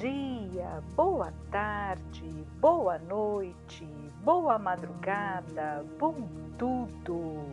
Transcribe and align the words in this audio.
dia, 0.00 0.82
boa 0.96 1.32
tarde, 1.50 2.28
boa 2.60 2.98
noite, 2.98 3.86
boa 4.22 4.58
madrugada, 4.58 5.84
bom 5.98 6.28
tudo. 6.58 7.44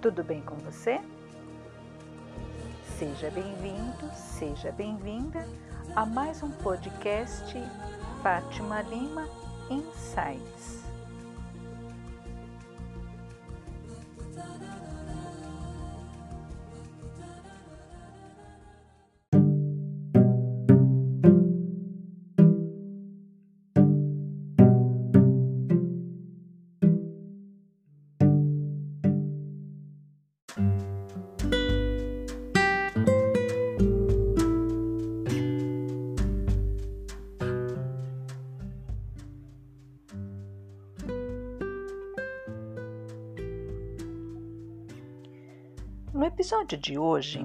Tudo 0.00 0.24
bem 0.24 0.40
com 0.42 0.56
você? 0.56 1.00
Seja 2.98 3.30
bem-vindo, 3.30 4.10
seja 4.14 4.72
bem-vinda 4.72 5.46
a 5.94 6.06
mais 6.06 6.42
um 6.42 6.50
podcast 6.50 7.54
Fátima 8.22 8.82
Lima 8.82 9.28
Insights. 9.70 10.81
No 46.14 46.26
episódio 46.26 46.76
de 46.76 46.98
hoje, 46.98 47.42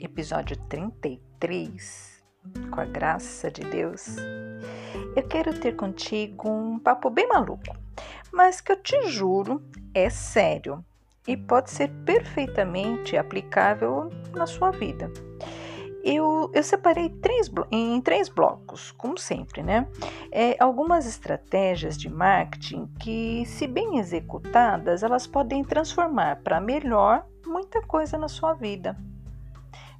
episódio 0.00 0.56
33, 0.70 2.24
com 2.70 2.80
a 2.80 2.86
graça 2.86 3.50
de 3.50 3.60
Deus, 3.60 4.16
eu 5.14 5.22
quero 5.28 5.52
ter 5.60 5.76
contigo 5.76 6.48
um 6.48 6.78
papo 6.78 7.10
bem 7.10 7.28
maluco, 7.28 7.76
mas 8.32 8.62
que 8.62 8.72
eu 8.72 8.82
te 8.82 9.08
juro 9.08 9.62
é 9.92 10.08
sério 10.08 10.82
e 11.26 11.36
pode 11.36 11.70
ser 11.70 11.90
perfeitamente 12.06 13.14
aplicável 13.14 14.08
na 14.34 14.46
sua 14.46 14.70
vida. 14.70 15.12
Eu, 16.02 16.50
eu 16.54 16.62
separei 16.62 17.10
três, 17.10 17.50
em 17.70 18.00
três 18.00 18.30
blocos, 18.30 18.90
como 18.92 19.18
sempre, 19.18 19.62
né? 19.62 19.86
É, 20.32 20.56
algumas 20.58 21.06
estratégias 21.06 21.98
de 21.98 22.08
marketing 22.08 22.86
que, 22.98 23.44
se 23.44 23.66
bem 23.66 23.98
executadas, 23.98 25.02
elas 25.02 25.26
podem 25.26 25.62
transformar 25.62 26.36
para 26.36 26.58
melhor 26.58 27.26
muita 27.48 27.80
coisa 27.82 28.18
na 28.18 28.28
sua 28.28 28.52
vida. 28.52 28.96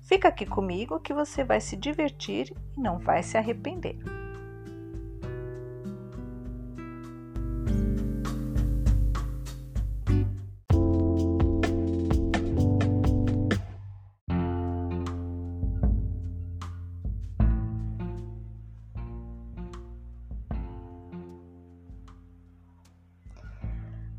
Fica 0.03 0.29
aqui 0.29 0.47
comigo 0.47 1.01
que 1.01 1.13
você 1.13 1.43
vai 1.43 1.61
se 1.61 1.77
divertir 1.77 2.55
e 2.77 2.81
não 2.81 2.99
vai 2.99 3.23
se 3.23 3.37
arrepender. 3.37 3.99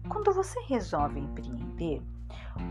Quando 0.07 0.33
você 0.33 0.59
resolve 0.67 1.19
empreender, 1.19 2.01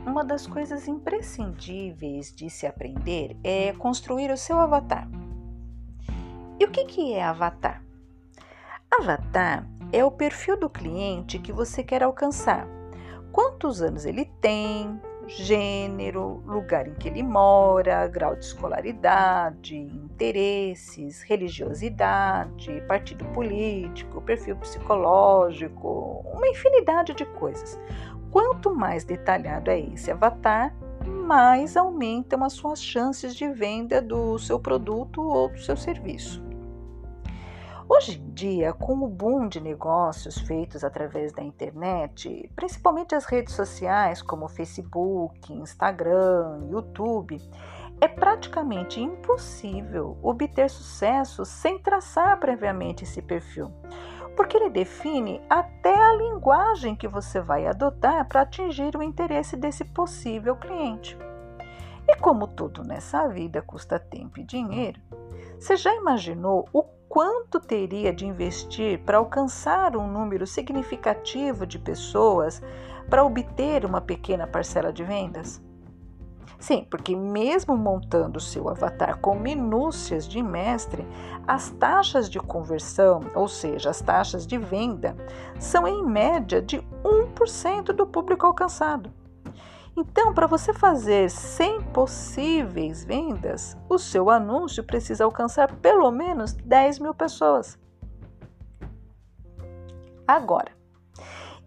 uma 0.06 0.24
das 0.24 0.46
coisas 0.46 0.88
imprescindíveis 0.88 2.34
de 2.34 2.48
se 2.50 2.66
aprender 2.66 3.36
é 3.42 3.72
construir 3.72 4.30
o 4.30 4.36
seu 4.36 4.58
avatar. 4.58 5.08
E 6.58 6.64
o 6.64 6.70
que, 6.70 6.84
que 6.84 7.14
é 7.14 7.22
avatar? 7.22 7.82
Avatar 8.90 9.66
é 9.92 10.04
o 10.04 10.10
perfil 10.10 10.58
do 10.58 10.68
cliente 10.68 11.38
que 11.38 11.52
você 11.52 11.82
quer 11.82 12.02
alcançar. 12.02 12.66
Quantos 13.30 13.80
anos 13.80 14.04
ele 14.04 14.24
tem, 14.40 15.00
gênero, 15.28 16.42
lugar 16.46 16.88
em 16.88 16.94
que 16.94 17.06
ele 17.06 17.22
mora, 17.22 18.06
grau 18.08 18.34
de 18.34 18.46
escolaridade, 18.46 19.76
interesses, 19.76 21.22
religiosidade, 21.22 22.82
partido 22.88 23.24
político, 23.26 24.22
perfil 24.22 24.56
psicológico, 24.56 26.24
uma 26.32 26.48
infinidade 26.48 27.14
de 27.14 27.26
coisas. 27.26 27.78
Quanto 28.30 28.74
mais 28.74 29.04
detalhado 29.04 29.70
é 29.70 29.80
esse 29.80 30.10
avatar, 30.10 30.74
mais 31.06 31.76
aumentam 31.76 32.44
as 32.44 32.52
suas 32.52 32.82
chances 32.82 33.34
de 33.34 33.48
venda 33.48 34.02
do 34.02 34.38
seu 34.38 34.58
produto 34.58 35.22
ou 35.22 35.48
do 35.48 35.58
seu 35.58 35.76
serviço. 35.76 36.46
Hoje 37.90 38.20
em 38.20 38.34
dia, 38.34 38.74
com 38.74 38.92
o 39.02 39.08
boom 39.08 39.48
de 39.48 39.60
negócios 39.60 40.36
feitos 40.36 40.84
através 40.84 41.32
da 41.32 41.42
internet, 41.42 42.50
principalmente 42.54 43.14
as 43.14 43.24
redes 43.24 43.54
sociais 43.54 44.20
como 44.20 44.46
Facebook, 44.46 45.50
Instagram, 45.50 46.66
YouTube, 46.70 47.40
é 47.98 48.06
praticamente 48.06 49.00
impossível 49.00 50.18
obter 50.22 50.68
sucesso 50.68 51.46
sem 51.46 51.78
traçar 51.78 52.38
previamente 52.38 53.04
esse 53.04 53.22
perfil, 53.22 53.72
porque 54.36 54.58
ele 54.58 54.68
define 54.68 55.40
até 55.48 55.77
a 56.00 56.16
linguagem 56.16 56.96
que 56.96 57.08
você 57.08 57.40
vai 57.40 57.66
adotar 57.66 58.26
para 58.26 58.42
atingir 58.42 58.96
o 58.96 59.02
interesse 59.02 59.56
desse 59.56 59.84
possível 59.84 60.56
cliente. 60.56 61.16
E 62.08 62.16
como 62.16 62.46
tudo 62.46 62.82
nessa 62.82 63.28
vida 63.28 63.60
custa 63.60 63.98
tempo 63.98 64.40
e 64.40 64.44
dinheiro, 64.44 65.00
você 65.58 65.76
já 65.76 65.94
imaginou 65.94 66.66
o 66.72 66.82
quanto 66.82 67.60
teria 67.60 68.12
de 68.12 68.26
investir 68.26 69.00
para 69.00 69.18
alcançar 69.18 69.96
um 69.96 70.06
número 70.06 70.46
significativo 70.46 71.66
de 71.66 71.78
pessoas 71.78 72.62
para 73.10 73.24
obter 73.24 73.84
uma 73.84 74.00
pequena 74.00 74.46
parcela 74.46 74.92
de 74.92 75.04
vendas? 75.04 75.60
Sim, 76.58 76.84
porque 76.90 77.14
mesmo 77.14 77.76
montando 77.76 78.40
seu 78.40 78.68
avatar 78.68 79.20
com 79.20 79.38
minúcias 79.38 80.26
de 80.26 80.42
mestre, 80.42 81.06
as 81.46 81.70
taxas 81.70 82.28
de 82.28 82.40
conversão, 82.40 83.20
ou 83.34 83.46
seja, 83.46 83.90
as 83.90 84.00
taxas 84.00 84.44
de 84.44 84.58
venda, 84.58 85.16
são 85.58 85.86
em 85.86 86.04
média 86.04 86.60
de 86.60 86.78
1% 87.04 87.92
do 87.92 88.06
público 88.06 88.44
alcançado. 88.44 89.12
Então, 89.96 90.34
para 90.34 90.46
você 90.46 90.72
fazer 90.72 91.30
100 91.30 91.82
possíveis 91.92 93.04
vendas, 93.04 93.76
o 93.88 93.98
seu 93.98 94.28
anúncio 94.28 94.82
precisa 94.84 95.24
alcançar 95.24 95.74
pelo 95.76 96.10
menos 96.10 96.52
10 96.52 96.98
mil 96.98 97.14
pessoas. 97.14 97.78
Agora, 100.26 100.70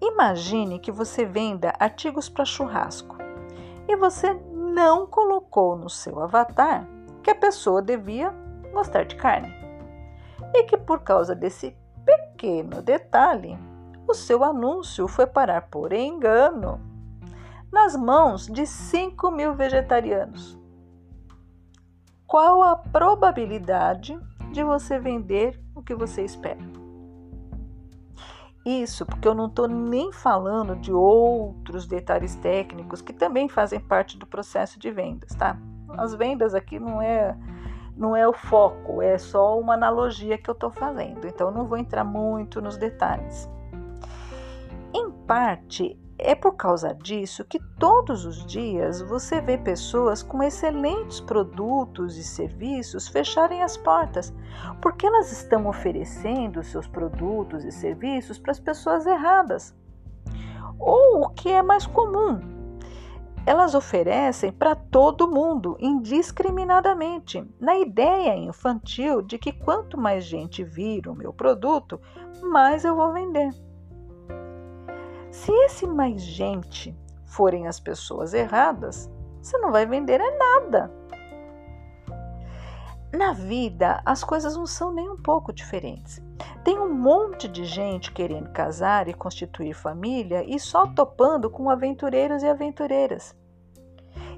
imagine 0.02 0.80
que 0.80 0.92
você 0.92 1.26
venda 1.26 1.74
artigos 1.80 2.30
para 2.30 2.46
churrasco 2.46 3.18
e 3.88 3.96
você 3.96 4.40
não 4.72 5.06
colocou 5.06 5.76
no 5.76 5.90
seu 5.90 6.20
avatar 6.20 6.88
que 7.22 7.30
a 7.30 7.36
pessoa 7.36 7.82
devia 7.82 8.34
gostar 8.72 9.04
de 9.04 9.16
carne. 9.16 9.54
E 10.54 10.64
que 10.64 10.78
por 10.78 11.02
causa 11.02 11.36
desse 11.36 11.76
pequeno 12.06 12.82
detalhe, 12.82 13.58
o 14.08 14.14
seu 14.14 14.44
anúncio 14.44 15.08
foi 15.08 15.28
parar 15.28 15.70
por 15.70 15.94
engano 15.94 16.80
nas 17.72 17.96
mãos 17.96 18.48
de 18.48 18.66
5 18.66 19.30
mil 19.32 19.54
vegetarianos. 19.54 20.58
Qual 22.26 22.64
a 22.64 22.76
probabilidade 22.76 24.18
de 24.52 24.64
você 24.64 24.98
vender 24.98 25.62
o 25.76 25.82
que 25.82 25.94
você 25.94 26.24
espera? 26.24 26.81
Isso 28.66 29.06
porque 29.06 29.28
eu 29.28 29.34
não 29.34 29.48
estou 29.48 29.68
nem 29.68 30.12
falando 30.12 30.76
de 30.76 30.94
outros 30.94 31.88
detalhes 31.88 32.36
técnicos 32.36 33.02
que 33.02 33.12
também 33.12 33.50
fazem 33.50 33.80
parte 33.80 34.18
do 34.18 34.28
processo 34.28 34.80
de 34.80 34.92
vendas, 34.92 35.34
tá? 35.34 35.58
As 35.98 36.14
vendas 36.14 36.54
aqui 36.54 36.80
não 36.80 37.02
é 37.02 37.36
não 37.98 38.16
é 38.16 38.28
o 38.28 38.34
foco, 38.34 39.02
é 39.02 39.18
só 39.18 39.60
uma 39.60 39.74
analogia 39.74 40.38
que 40.38 40.50
eu 40.50 40.54
estou 40.54 40.72
fazendo, 40.72 41.28
então 41.28 41.52
não 41.52 41.68
vou 41.68 41.78
entrar 41.78 42.04
muito 42.04 42.62
nos 42.62 42.78
detalhes. 42.78 43.50
Em 44.94 45.12
parte, 45.12 46.00
é 46.22 46.36
por 46.36 46.54
causa 46.54 46.94
disso 46.94 47.44
que 47.44 47.60
todos 47.80 48.26
os 48.26 48.46
dias 48.46 49.02
você 49.02 49.42
vê 49.42 49.58
pessoas 49.58 50.22
com 50.22 50.44
excelentes 50.44 51.20
produtos 51.20 52.16
e 52.16 52.24
serviços 52.24 53.08
fecharem 53.08 53.64
as 53.64 53.76
portas, 53.76 54.32
porque 54.80 55.08
elas 55.08 55.32
estão 55.32 55.68
oferecendo 55.68 56.64
seus 56.64 56.88
produtos 56.88 57.66
e 57.66 57.72
serviços 57.72 58.38
para 58.38 58.52
as 58.52 58.60
pessoas 58.60 59.06
erradas. 59.08 59.76
Ou 60.80 61.26
o 61.26 61.30
que 61.30 61.50
é 61.50 61.64
mais 61.64 61.88
comum, 61.88 62.40
elas 63.44 63.74
oferecem 63.74 64.52
para 64.52 64.76
todo 64.76 65.30
mundo, 65.30 65.76
indiscriminadamente, 65.80 67.44
na 67.60 67.76
ideia 67.78 68.36
infantil 68.38 69.24
de 69.24 69.40
que 69.40 69.52
quanto 69.52 70.00
mais 70.00 70.24
gente 70.24 70.64
vir 70.64 71.08
o 71.08 71.16
meu 71.16 71.34
produto, 71.34 72.00
mais 72.44 72.86
eu 72.86 72.96
vou 72.96 73.12
vender. 73.12 73.52
Se 75.32 75.52
esse 75.64 75.88
mais 75.88 76.22
gente 76.22 76.94
forem 77.26 77.66
as 77.66 77.80
pessoas 77.80 78.34
erradas, 78.34 79.10
você 79.42 79.58
não 79.58 79.72
vai 79.72 79.86
vender 79.86 80.20
é 80.20 80.38
nada. 80.38 80.92
Na 83.14 83.32
vida, 83.32 84.02
as 84.06 84.24
coisas 84.24 84.56
não 84.56 84.66
são 84.66 84.94
nem 84.94 85.10
um 85.10 85.18
pouco 85.18 85.54
diferentes. 85.54 86.22
Tem 86.64 86.78
um 86.78 86.94
monte 86.94 87.48
de 87.48 87.64
gente 87.64 88.12
querendo 88.12 88.52
casar 88.52 89.08
e 89.08 89.14
constituir 89.14 89.74
família 89.74 90.44
e 90.44 90.60
só 90.60 90.88
topando 90.88 91.50
com 91.50 91.70
aventureiros 91.70 92.44
e 92.44 92.48
aventureiras. 92.48 93.36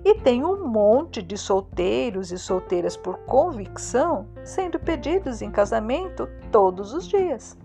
E 0.05 0.15
tem 0.15 0.43
um 0.43 0.67
monte 0.67 1.21
de 1.21 1.37
solteiros 1.37 2.31
e 2.31 2.37
solteiras 2.37 2.95
por 2.95 3.17
convicção 3.19 4.27
sendo 4.43 4.79
pedidos 4.79 5.41
em 5.41 5.49
casamento 5.49 6.27
todos 6.51 6.93
os 6.93 7.07
dias. 7.07 7.57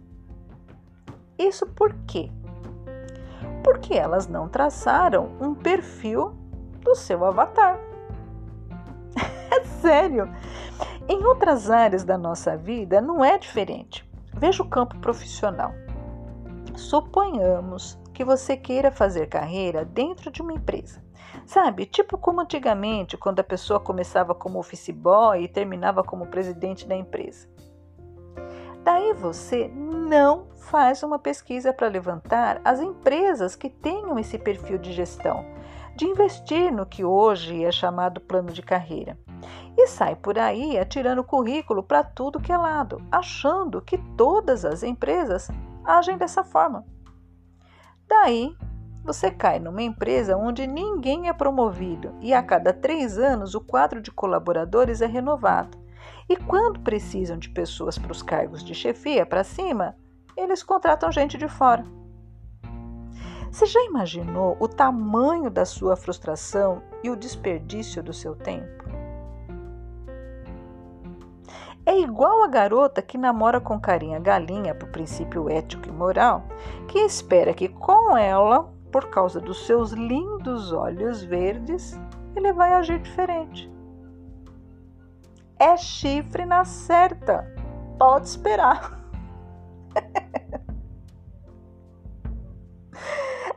Isso 1.39 1.67
por 1.67 1.95
quê? 2.07 2.31
Porque 3.69 3.93
elas 3.93 4.27
não 4.27 4.49
traçaram 4.49 5.29
um 5.39 5.55
perfil 5.55 6.33
do 6.81 6.95
seu 6.95 7.23
avatar. 7.23 7.79
é 9.53 9.63
sério! 9.83 10.27
Em 11.07 11.23
outras 11.23 11.71
áreas 11.71 12.03
da 12.03 12.17
nossa 12.17 12.57
vida 12.57 12.99
não 13.03 13.23
é 13.23 13.37
diferente. 13.37 14.09
Veja 14.33 14.63
o 14.63 14.69
campo 14.71 14.99
profissional. 15.01 15.75
Suponhamos 16.77 17.99
que 18.15 18.25
você 18.25 18.57
queira 18.57 18.91
fazer 18.91 19.27
carreira 19.27 19.85
dentro 19.85 20.31
de 20.31 20.41
uma 20.41 20.55
empresa. 20.55 21.05
Sabe, 21.45 21.85
tipo 21.85 22.17
como 22.17 22.41
antigamente, 22.41 23.19
quando 23.19 23.41
a 23.41 23.45
pessoa 23.45 23.79
começava 23.79 24.35
como 24.35 24.59
office 24.59 24.89
boy 24.89 25.43
e 25.43 25.49
terminava 25.49 26.03
como 26.03 26.29
presidente 26.29 26.89
da 26.89 26.97
empresa. 26.97 27.47
Daí 28.89 29.13
você 29.13 29.71
não 29.75 30.47
faz 30.57 31.03
uma 31.03 31.19
pesquisa 31.19 31.75
para 31.75 31.89
levantar 31.89 32.59
as 32.65 32.81
empresas 32.81 33.55
que 33.55 33.69
tenham 33.69 34.19
esse 34.19 34.39
perfil 34.39 34.79
de 34.79 34.95
gestão, 34.95 35.45
de 35.95 36.07
investir 36.07 36.73
no 36.73 36.87
que 36.87 37.05
hoje 37.05 37.63
é 37.63 37.71
chamado 37.71 38.19
plano 38.19 38.51
de 38.51 38.63
carreira 38.63 39.19
e 39.77 39.87
sai 39.89 40.17
por 40.17 40.39
aí 40.39 40.79
atirando 40.79 41.23
currículo 41.23 41.83
para 41.83 42.03
tudo 42.03 42.41
que 42.41 42.51
é 42.51 42.57
lado, 42.57 43.03
achando 43.13 43.83
que 43.83 43.99
todas 44.17 44.65
as 44.65 44.83
empresas 44.83 45.51
agem 45.85 46.17
dessa 46.17 46.43
forma. 46.43 46.87
Daí, 48.09 48.57
você 49.05 49.31
cai 49.31 49.59
numa 49.59 49.83
empresa 49.83 50.35
onde 50.35 50.67
ninguém 50.67 51.29
é 51.29 51.33
promovido 51.35 52.15
e 52.23 52.33
a 52.33 52.43
cada 52.43 52.73
três 52.73 53.19
anos 53.19 53.55
o 53.55 53.61
quadro 53.61 54.01
de 54.01 54.11
colaboradores 54.11 55.03
é 55.03 55.07
renovado. 55.07 55.77
E 56.29 56.37
quando 56.37 56.81
precisam 56.81 57.39
de 57.39 57.49
pessoas 57.49 57.99
para 57.99 58.13
os 58.13 58.23
cargos 58.23 58.63
de 58.63 58.75
chefia 58.75 59.25
para 59.25 59.43
cima, 59.43 59.97
eles 60.37 60.63
contratam 60.63 61.11
gente 61.11 61.39
de 61.39 61.49
fora. 61.49 61.85
Você 63.51 63.65
já 63.65 63.83
imaginou 63.85 64.57
o 64.61 64.69
tamanho 64.69 65.51
da 65.51 65.65
sua 65.65 65.97
frustração 65.97 66.83
e 67.03 67.09
o 67.09 67.17
desperdício 67.17 68.03
do 68.03 68.13
seu 68.13 68.37
tempo? 68.37 68.85
É 71.87 71.99
igual 71.99 72.43
a 72.43 72.49
garota 72.49 73.01
que 73.01 73.17
namora 73.17 73.59
com 73.59 73.81
carinha 73.81 74.19
galinha 74.19 74.75
por 74.75 74.91
princípio 74.91 75.49
ético 75.49 75.89
e 75.89 75.93
moral, 75.93 76.45
que 76.87 76.99
espera 76.99 77.55
que 77.55 77.67
com 77.67 78.15
ela, 78.15 78.71
por 78.93 79.09
causa 79.09 79.41
dos 79.41 79.65
seus 79.67 79.93
lindos 79.93 80.71
olhos 80.71 81.23
verdes, 81.23 81.99
ele 82.37 82.53
vai 82.53 82.75
agir 82.75 82.99
diferente. 82.99 83.78
É 85.59 85.77
chifre 85.77 86.45
na 86.45 86.65
certa. 86.65 87.53
Pode 87.99 88.29
esperar. 88.29 88.97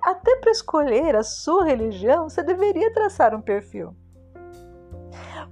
Até 0.02 0.36
para 0.38 0.52
escolher 0.52 1.16
a 1.16 1.22
sua 1.24 1.64
religião, 1.64 2.28
você 2.28 2.42
deveria 2.42 2.92
traçar 2.92 3.36
um 3.36 3.42
perfil. 3.42 3.96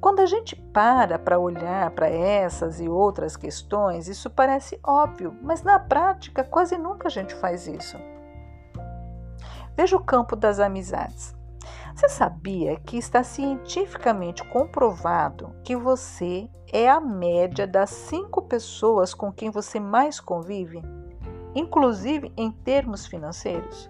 Quando 0.02 0.22
a 0.22 0.26
gente 0.26 0.56
para 0.56 1.20
para 1.20 1.38
olhar 1.38 1.92
para 1.92 2.10
essas 2.10 2.80
e 2.80 2.90
outras 2.90 3.36
questões, 3.36 4.08
isso 4.08 4.30
parece 4.30 4.80
óbvio, 4.84 5.38
mas 5.42 5.62
na 5.62 5.78
prática 5.78 6.44
quase 6.44 6.78
nunca 6.78 7.10
a 7.10 7.12
gente 7.12 7.36
faz 7.36 7.68
isso. 7.68 7.98
Veja 9.76 9.96
o 9.96 10.04
campo 10.04 10.36
das 10.36 10.60
amizades. 10.60 11.39
Você 11.96 12.08
sabia 12.08 12.78
que 12.78 12.98
está 12.98 13.24
cientificamente 13.24 14.44
comprovado 14.46 15.54
que 15.64 15.76
você 15.76 16.50
é 16.72 16.88
a 16.88 17.02
média 17.02 17.66
das 17.66 17.90
cinco 17.90 18.44
pessoas 18.44 19.14
com 19.14 19.32
quem 19.32 19.50
você 19.50 19.80
mais 19.80 20.20
convive, 20.20 20.82
inclusive 21.56 22.32
em 22.38 22.52
termos 22.52 23.06
financeiros? 23.08 23.90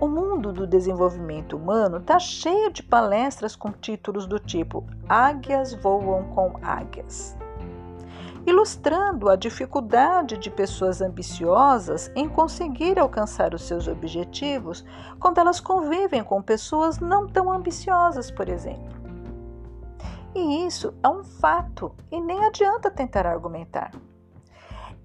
O 0.00 0.06
mundo 0.06 0.52
do 0.52 0.66
desenvolvimento 0.66 1.56
humano 1.56 1.98
está 1.98 2.18
cheio 2.18 2.72
de 2.72 2.82
palestras 2.82 3.56
com 3.56 3.72
títulos 3.72 4.26
do 4.26 4.38
tipo 4.38 4.84
Águias 5.08 5.74
voam 5.74 6.24
com 6.34 6.58
águias, 6.62 7.36
ilustrando 8.48 9.28
a 9.28 9.36
dificuldade 9.36 10.38
de 10.38 10.50
pessoas 10.50 11.02
ambiciosas 11.02 12.10
em 12.16 12.26
conseguir 12.26 12.98
alcançar 12.98 13.52
os 13.52 13.62
seus 13.62 13.86
objetivos 13.86 14.82
quando 15.20 15.36
elas 15.36 15.60
convivem 15.60 16.24
com 16.24 16.40
pessoas 16.40 16.98
não 16.98 17.26
tão 17.26 17.52
ambiciosas, 17.52 18.30
por 18.30 18.48
exemplo. 18.48 18.96
E 20.34 20.66
isso 20.66 20.94
é 21.02 21.08
um 21.08 21.22
fato 21.22 21.94
e 22.10 22.18
nem 22.18 22.42
adianta 22.42 22.90
tentar 22.90 23.26
argumentar. 23.26 23.90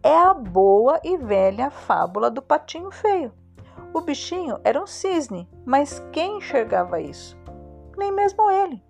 É 0.01 0.18
a 0.18 0.34
boa 0.34 1.01
e 1.04 1.18
velha 1.18 1.69
fábula 1.69 2.31
do 2.31 2.42
patinho 2.42 2.92
feio. 2.92 3.34
O 3.94 4.00
bichinho 4.00 4.57
era 4.63 4.81
um 4.81 4.88
cisne, 4.88 5.50
mas 5.66 6.00
quem 6.13 6.38
enxergava 6.38 7.01
isso? 7.01 7.38
Nem 7.98 8.12
mesmo 8.12 8.50
ele. 8.50 8.81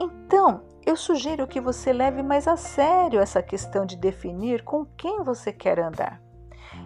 Então, 0.00 0.62
eu 0.86 0.96
sugiro 0.96 1.46
que 1.46 1.60
você 1.60 1.92
leve 1.92 2.22
mais 2.22 2.46
a 2.46 2.56
sério 2.56 3.20
essa 3.20 3.42
questão 3.42 3.86
de 3.86 3.96
definir 3.96 4.62
com 4.64 4.84
quem 4.84 5.22
você 5.22 5.52
quer 5.52 5.78
andar. 5.78 6.20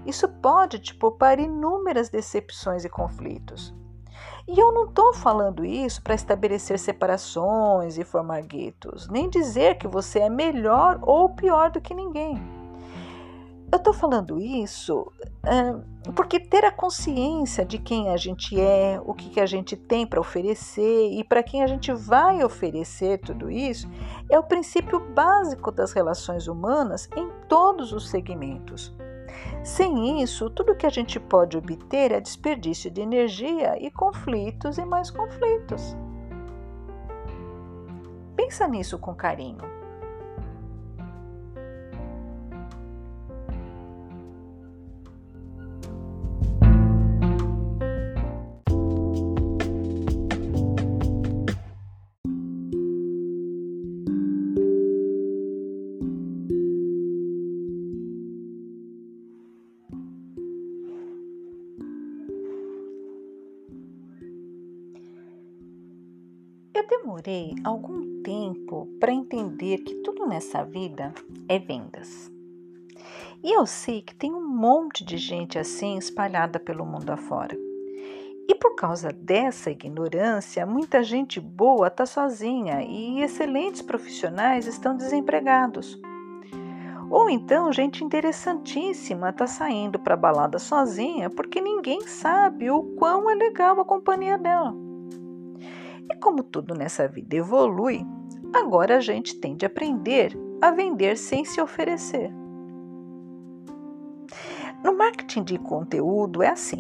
Isso 0.07 0.29
pode 0.29 0.79
te 0.79 0.95
poupar 0.95 1.39
inúmeras 1.39 2.09
decepções 2.09 2.85
e 2.85 2.89
conflitos. 2.89 3.75
E 4.47 4.59
eu 4.59 4.73
não 4.73 4.85
estou 4.85 5.13
falando 5.13 5.65
isso 5.65 6.03
para 6.03 6.15
estabelecer 6.15 6.79
separações 6.79 7.99
e 7.99 8.05
formar 8.05 8.43
guetos, 8.43 9.09
nem 9.09 9.29
dizer 9.29 9.77
que 9.77 9.87
você 9.87 10.21
é 10.21 10.31
melhor 10.31 10.99
ou 11.03 11.29
pior 11.31 11.71
do 11.71 11.81
que 11.81 11.95
ninguém. 11.95 12.58
Eu 13.71 13.77
estou 13.77 13.93
falando 13.93 14.41
isso 14.41 15.13
uh, 15.45 16.13
porque 16.13 16.41
ter 16.41 16.65
a 16.65 16.73
consciência 16.73 17.67
de 17.67 17.79
quem 17.79 18.09
a 18.09 18.17
gente 18.17 18.59
é, 18.59 18.99
o 19.05 19.13
que, 19.13 19.29
que 19.29 19.41
a 19.41 19.47
gente 19.47 19.77
tem 19.77 20.07
para 20.07 20.21
oferecer 20.21 21.13
e 21.13 21.23
para 21.23 21.43
quem 21.43 21.63
a 21.63 21.67
gente 21.67 21.93
vai 21.93 22.43
oferecer 22.43 23.19
tudo 23.19 23.51
isso 23.51 23.87
é 24.31 24.39
o 24.39 24.43
princípio 24.43 24.99
básico 24.99 25.71
das 25.71 25.93
relações 25.93 26.49
humanas 26.49 27.11
em 27.15 27.29
todos 27.47 27.93
os 27.93 28.09
segmentos. 28.09 28.95
Sem 29.63 30.23
isso, 30.23 30.49
tudo 30.49 30.75
que 30.75 30.87
a 30.87 30.91
gente 30.91 31.21
pode 31.21 31.57
obter 31.57 32.11
é 32.13 32.21
desperdício 32.21 32.91
de 32.91 33.03
energia 33.03 33.77
e 33.79 33.91
conflitos 33.91 34.79
e 34.79 34.85
mais 34.85 35.11
conflitos. 35.11 35.95
Pensa 38.35 38.67
nisso 38.67 38.99
com 38.99 39.15
carinho. 39.15 39.78
Demorei 67.19 67.55
algum 67.65 68.23
tempo 68.23 68.87
para 69.01 69.13
entender 69.13 69.79
que 69.79 69.95
tudo 69.97 70.27
nessa 70.27 70.63
vida 70.65 71.13
é 71.49 71.59
vendas. 71.59 72.31
E 73.43 73.53
eu 73.53 73.67
sei 73.67 74.03
que 74.03 74.15
tem 74.15 74.33
um 74.33 74.47
monte 74.47 75.05
de 75.05 75.17
gente 75.17 75.59
assim 75.59 75.97
espalhada 75.97 76.59
pelo 76.61 76.87
mundo 76.87 77.11
afora. 77.11 77.57
E 78.49 78.55
por 78.55 78.75
causa 78.77 79.13
dessa 79.13 79.71
ignorância, 79.71 80.65
muita 80.65 81.03
gente 81.03 81.41
boa 81.41 81.89
está 81.89 82.07
sozinha 82.07 82.83
e 82.83 83.21
excelentes 83.21 83.83
profissionais 83.83 84.67
estão 84.67 84.97
desempregados. 84.97 86.01
Ou 87.11 87.29
então, 87.29 87.73
gente 87.73 88.05
interessantíssima 88.05 89.31
está 89.31 89.47
saindo 89.47 89.99
para 89.99 90.17
balada 90.17 90.59
sozinha 90.59 91.31
porque 91.31 91.61
ninguém 91.61 92.03
sabe 92.03 92.71
o 92.71 92.83
quão 92.97 93.31
é 93.31 93.35
legal 93.35 93.81
a 93.81 93.85
companhia 93.85 94.39
dela. 94.39 94.88
E 96.11 96.17
como 96.17 96.43
tudo 96.43 96.75
nessa 96.75 97.07
vida 97.07 97.37
evolui, 97.37 98.07
agora 98.55 98.97
a 98.97 99.01
gente 99.01 99.39
tem 99.41 99.57
de 99.57 99.67
aprender 99.67 100.37
a 100.61 100.71
vender 100.71 101.17
sem 101.17 101.45
se 101.45 101.61
oferecer. 101.61 102.33
No 104.83 104.97
marketing 104.97 105.43
de 105.43 105.59
conteúdo 105.59 106.43
é 106.43 106.49
assim: 106.49 106.79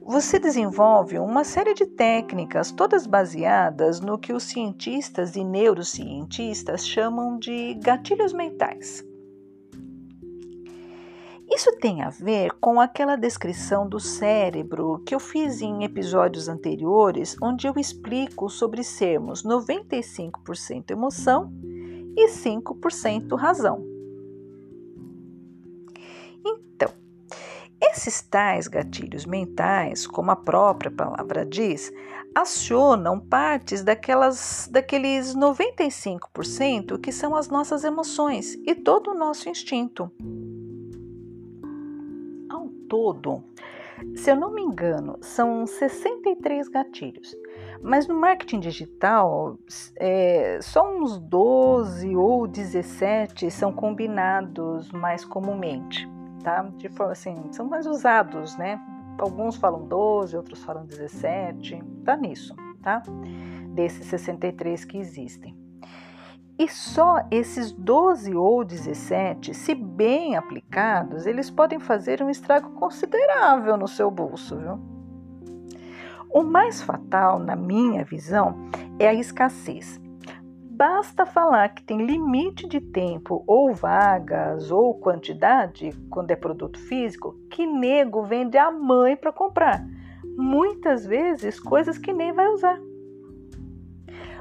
você 0.00 0.38
desenvolve 0.38 1.18
uma 1.18 1.42
série 1.42 1.74
de 1.74 1.84
técnicas, 1.84 2.70
todas 2.70 3.06
baseadas 3.06 4.00
no 4.00 4.18
que 4.18 4.32
os 4.32 4.44
cientistas 4.44 5.34
e 5.34 5.42
neurocientistas 5.42 6.86
chamam 6.86 7.38
de 7.38 7.74
gatilhos 7.74 8.32
mentais. 8.32 9.04
Isso 11.60 11.72
tem 11.72 12.00
a 12.00 12.08
ver 12.08 12.54
com 12.58 12.80
aquela 12.80 13.16
descrição 13.16 13.86
do 13.86 14.00
cérebro 14.00 15.02
que 15.04 15.14
eu 15.14 15.20
fiz 15.20 15.60
em 15.60 15.84
episódios 15.84 16.48
anteriores, 16.48 17.36
onde 17.42 17.66
eu 17.66 17.74
explico 17.76 18.48
sobre 18.48 18.82
sermos 18.82 19.42
95% 19.44 20.90
emoção 20.90 21.52
e 22.16 22.28
5% 22.28 23.36
razão. 23.36 23.84
Então, 26.42 26.88
esses 27.78 28.22
tais 28.22 28.66
gatilhos 28.66 29.26
mentais, 29.26 30.06
como 30.06 30.30
a 30.30 30.36
própria 30.36 30.90
palavra 30.90 31.44
diz, 31.44 31.92
acionam 32.34 33.20
partes 33.20 33.84
daquelas, 33.84 34.66
daqueles 34.72 35.36
95% 35.36 36.98
que 36.98 37.12
são 37.12 37.36
as 37.36 37.48
nossas 37.48 37.84
emoções 37.84 38.54
e 38.66 38.74
todo 38.74 39.10
o 39.10 39.14
nosso 39.14 39.46
instinto 39.46 40.10
todo, 42.90 43.42
se 44.14 44.30
eu 44.30 44.36
não 44.36 44.52
me 44.52 44.62
engano, 44.62 45.16
são 45.20 45.66
63 45.66 46.68
gatilhos. 46.68 47.34
Mas 47.82 48.06
no 48.06 48.14
marketing 48.14 48.60
digital, 48.60 49.56
é, 49.96 50.58
só 50.60 50.90
uns 50.94 51.18
12 51.18 52.14
ou 52.16 52.46
17 52.46 53.50
são 53.50 53.72
combinados 53.72 54.90
mais 54.92 55.24
comumente, 55.24 56.08
tá? 56.42 56.62
De 56.76 56.88
forma 56.90 57.12
assim, 57.12 57.36
são 57.52 57.66
mais 57.66 57.86
usados, 57.86 58.56
né? 58.58 58.78
Alguns 59.18 59.56
falam 59.56 59.86
12, 59.86 60.36
outros 60.36 60.62
falam 60.62 60.84
17, 60.86 61.82
tá 62.04 62.16
nisso, 62.16 62.54
tá? 62.82 63.02
Desses 63.74 64.06
63 64.06 64.84
que 64.84 64.98
existem. 64.98 65.59
E 66.60 66.68
só 66.68 67.26
esses 67.30 67.72
12 67.72 68.34
ou 68.34 68.62
17, 68.62 69.54
se 69.54 69.74
bem 69.74 70.36
aplicados, 70.36 71.24
eles 71.24 71.50
podem 71.50 71.80
fazer 71.80 72.22
um 72.22 72.28
estrago 72.28 72.72
considerável 72.72 73.78
no 73.78 73.88
seu 73.88 74.10
bolso, 74.10 74.58
viu? 74.58 74.78
O 76.30 76.42
mais 76.42 76.82
fatal, 76.82 77.38
na 77.38 77.56
minha 77.56 78.04
visão, 78.04 78.68
é 78.98 79.08
a 79.08 79.14
escassez. 79.14 79.98
Basta 80.70 81.24
falar 81.24 81.70
que 81.70 81.82
tem 81.82 82.04
limite 82.04 82.68
de 82.68 82.78
tempo, 82.78 83.42
ou 83.46 83.72
vagas, 83.72 84.70
ou 84.70 84.92
quantidade, 85.00 85.98
quando 86.10 86.30
é 86.30 86.36
produto 86.36 86.78
físico, 86.78 87.40
que 87.50 87.64
nego 87.64 88.22
vende 88.22 88.58
a 88.58 88.70
mãe 88.70 89.16
para 89.16 89.32
comprar. 89.32 89.82
Muitas 90.36 91.06
vezes 91.06 91.58
coisas 91.58 91.96
que 91.96 92.12
nem 92.12 92.34
vai 92.34 92.48
usar. 92.48 92.78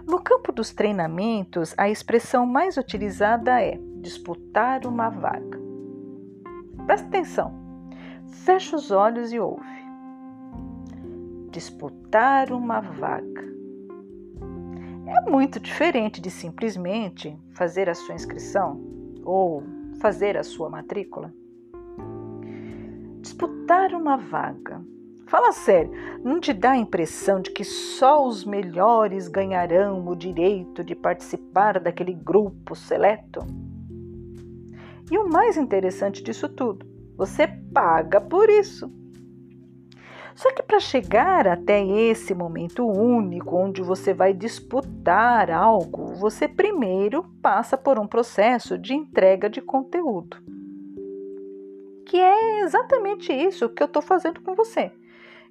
No 0.10 0.20
campo 0.20 0.51
dos 0.51 0.74
treinamentos, 0.74 1.75
a 1.78 1.88
expressão 1.88 2.44
mais 2.44 2.78
utilizada 2.78 3.62
é 3.62 3.80
disputar 4.01 4.88
uma 4.88 5.08
vaga. 5.08 5.60
Presta 6.88 7.06
atenção, 7.06 7.54
fecha 8.44 8.75
os 8.75 8.89
olhos 8.89 9.32
e 9.32 9.39
ouve. 9.39 9.70
Disputar 11.51 12.51
uma 12.51 12.82
vaga. 12.82 13.54
É 15.06 15.30
muito 15.30 15.60
diferente 15.60 16.20
de 16.20 16.32
simplesmente 16.32 17.39
fazer 17.51 17.88
a 17.88 17.94
sua 17.94 18.16
inscrição 18.16 18.82
ou 19.24 19.62
fazer 20.01 20.36
a 20.36 20.44
sua 20.44 20.72
matrícula. 20.72 21.32
Disputar 23.22 23.94
uma 23.94 24.18
vaga 24.18 24.84
Fala 25.30 25.52
sério, 25.52 25.92
não 26.24 26.40
te 26.40 26.52
dá 26.52 26.72
a 26.72 26.78
impressão 26.78 27.40
de 27.40 27.52
que 27.52 27.64
só 27.64 28.26
os 28.26 28.44
melhores 28.44 29.28
ganharão 29.28 30.08
o 30.08 30.16
direito 30.16 30.84
de 30.84 30.96
participar 30.96 31.80
daquele 31.80 32.16
grupo 32.16 32.76
seleto? 32.76 33.42
E 35.12 35.16
o 35.20 35.30
mais 35.30 35.56
interessante 35.56 36.24
disso 36.24 36.50
tudo, 36.50 36.84
você 37.16 37.48
paga 37.48 38.20
por 38.20 38.50
isso. 38.50 38.92
Só 40.34 40.52
que 40.52 40.64
para 40.64 40.80
chegar 40.80 41.48
até 41.48 41.86
esse 41.86 42.34
momento 42.34 42.88
único 42.88 43.56
onde 43.56 43.84
você 43.84 44.16
vai 44.16 44.34
disputar 44.34 45.52
algo, 45.52 46.16
você 46.16 46.48
primeiro 46.48 47.24
passa 47.40 47.78
por 47.78 48.00
um 48.00 48.08
processo 48.08 48.80
de 48.80 48.96
entrega 48.96 49.48
de 49.48 49.62
conteúdo. 49.62 50.38
Que 52.04 52.18
é 52.18 52.62
exatamente 52.62 53.32
isso 53.32 53.70
que 53.70 53.84
eu 53.84 53.88
estou 53.88 54.02
fazendo 54.02 54.42
com 54.42 54.56
você 54.56 54.92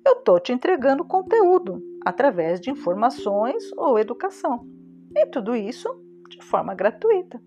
eu 0.09 0.15
estou 0.15 0.41
te 0.41 0.53
entregando 0.53 1.05
conteúdo 1.05 1.83
através 2.05 2.61
de 2.61 2.71
informações 2.71 3.71
ou 3.77 3.99
educação. 3.99 4.67
E 5.15 5.27
tudo 5.27 5.55
isso 5.55 5.89
de 6.29 6.43
forma 6.43 6.75
gratuita. 6.75 7.41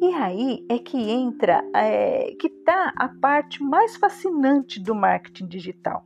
E 0.00 0.12
aí 0.14 0.66
é 0.68 0.78
que 0.78 0.98
entra, 1.10 1.64
é, 1.74 2.34
que 2.38 2.48
está 2.48 2.92
a 2.96 3.08
parte 3.08 3.62
mais 3.62 3.96
fascinante 3.96 4.78
do 4.78 4.94
marketing 4.94 5.46
digital, 5.46 6.04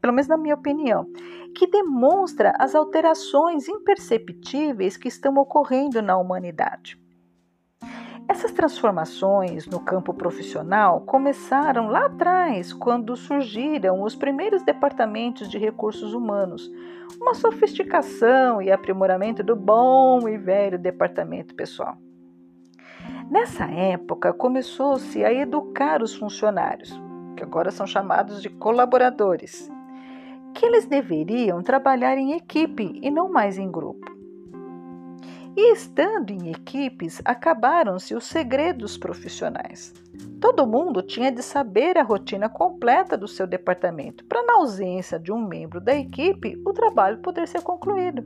pelo 0.00 0.12
menos 0.12 0.28
na 0.28 0.36
minha 0.36 0.54
opinião, 0.54 1.06
que 1.54 1.66
demonstra 1.66 2.52
as 2.58 2.74
alterações 2.74 3.66
imperceptíveis 3.68 4.98
que 4.98 5.08
estão 5.08 5.34
ocorrendo 5.36 6.02
na 6.02 6.18
humanidade. 6.18 7.00
Essas 8.28 8.52
transformações 8.52 9.66
no 9.66 9.80
campo 9.80 10.12
profissional 10.12 11.00
começaram 11.00 11.88
lá 11.88 12.04
atrás, 12.04 12.74
quando 12.74 13.16
surgiram 13.16 14.02
os 14.02 14.14
primeiros 14.14 14.62
departamentos 14.62 15.48
de 15.48 15.56
recursos 15.56 16.12
humanos, 16.12 16.70
uma 17.18 17.32
sofisticação 17.32 18.60
e 18.60 18.70
aprimoramento 18.70 19.42
do 19.42 19.56
bom 19.56 20.28
e 20.28 20.36
velho 20.36 20.78
departamento 20.78 21.54
pessoal. 21.54 21.96
Nessa 23.30 23.64
época, 23.64 24.32
começou-se 24.34 25.24
a 25.24 25.32
educar 25.32 26.02
os 26.02 26.14
funcionários, 26.14 27.00
que 27.34 27.42
agora 27.42 27.70
são 27.70 27.86
chamados 27.86 28.42
de 28.42 28.50
colaboradores, 28.50 29.70
que 30.54 30.66
eles 30.66 30.84
deveriam 30.84 31.62
trabalhar 31.62 32.18
em 32.18 32.32
equipe 32.32 33.00
e 33.02 33.10
não 33.10 33.30
mais 33.30 33.56
em 33.56 33.70
grupo. 33.70 34.17
E 35.60 35.72
estando 35.72 36.30
em 36.30 36.52
equipes, 36.52 37.20
acabaram-se 37.24 38.14
os 38.14 38.26
segredos 38.26 38.96
profissionais. 38.96 39.92
Todo 40.40 40.64
mundo 40.68 41.02
tinha 41.02 41.32
de 41.32 41.42
saber 41.42 41.98
a 41.98 42.04
rotina 42.04 42.48
completa 42.48 43.18
do 43.18 43.26
seu 43.26 43.44
departamento, 43.44 44.24
para, 44.26 44.44
na 44.44 44.52
ausência 44.58 45.18
de 45.18 45.32
um 45.32 45.44
membro 45.44 45.80
da 45.80 45.92
equipe, 45.96 46.62
o 46.64 46.72
trabalho 46.72 47.18
poder 47.18 47.48
ser 47.48 47.60
concluído. 47.60 48.22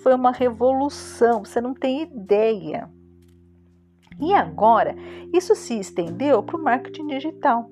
Foi 0.00 0.14
uma 0.14 0.30
revolução, 0.30 1.44
você 1.44 1.60
não 1.60 1.74
tem 1.74 2.02
ideia. 2.02 2.88
E 4.20 4.32
agora, 4.32 4.94
isso 5.32 5.56
se 5.56 5.76
estendeu 5.76 6.40
para 6.40 6.56
o 6.56 6.62
marketing 6.62 7.08
digital. 7.08 7.68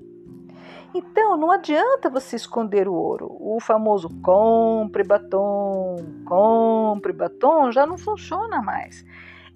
Então, 0.92 1.36
não 1.36 1.50
adianta 1.50 2.10
você 2.10 2.36
esconder 2.36 2.88
o 2.88 2.94
ouro. 2.94 3.36
O 3.38 3.60
famoso 3.60 4.08
compre 4.22 5.04
batom, 5.04 5.96
compre 6.24 7.12
batom 7.12 7.70
já 7.70 7.86
não 7.86 7.96
funciona 7.96 8.60
mais. 8.60 9.04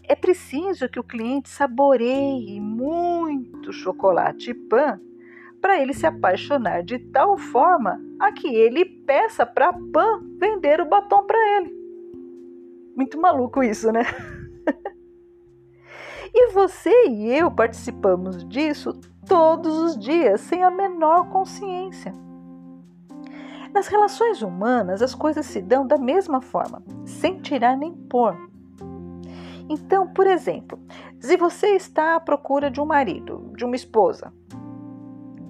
É 0.06 0.14
preciso 0.14 0.88
que 0.88 1.00
o 1.00 1.04
cliente 1.04 1.48
saboreie 1.48 2.60
muito 2.60 3.72
chocolate 3.72 4.50
e 4.50 4.54
pã 4.54 5.00
para 5.60 5.80
ele 5.80 5.94
se 5.94 6.06
apaixonar 6.06 6.82
de 6.82 6.98
tal 6.98 7.38
forma 7.38 7.98
a 8.20 8.30
que 8.30 8.54
ele 8.54 8.84
peça 8.84 9.46
para 9.46 9.72
Pan 9.72 10.20
vender 10.38 10.78
o 10.78 10.84
batom 10.84 11.24
para 11.24 11.38
ele. 11.56 11.74
Muito 12.94 13.18
maluco 13.18 13.62
isso, 13.62 13.90
né? 13.90 14.02
E 16.34 16.52
você 16.52 17.08
e 17.08 17.32
eu 17.32 17.50
participamos 17.50 18.44
disso 18.48 18.92
todos 19.24 19.78
os 19.78 19.98
dias 19.98 20.40
sem 20.40 20.64
a 20.64 20.70
menor 20.70 21.28
consciência. 21.28 22.12
Nas 23.72 23.86
relações 23.86 24.42
humanas, 24.42 25.00
as 25.00 25.14
coisas 25.14 25.46
se 25.46 25.62
dão 25.62 25.86
da 25.86 25.96
mesma 25.96 26.40
forma, 26.40 26.82
sem 27.04 27.40
tirar 27.40 27.76
nem 27.76 27.92
pôr. 27.92 28.36
Então, 29.68 30.08
por 30.08 30.26
exemplo, 30.26 30.78
se 31.18 31.36
você 31.36 31.68
está 31.68 32.16
à 32.16 32.20
procura 32.20 32.70
de 32.70 32.80
um 32.80 32.84
marido, 32.84 33.52
de 33.56 33.64
uma 33.64 33.76
esposa, 33.76 34.32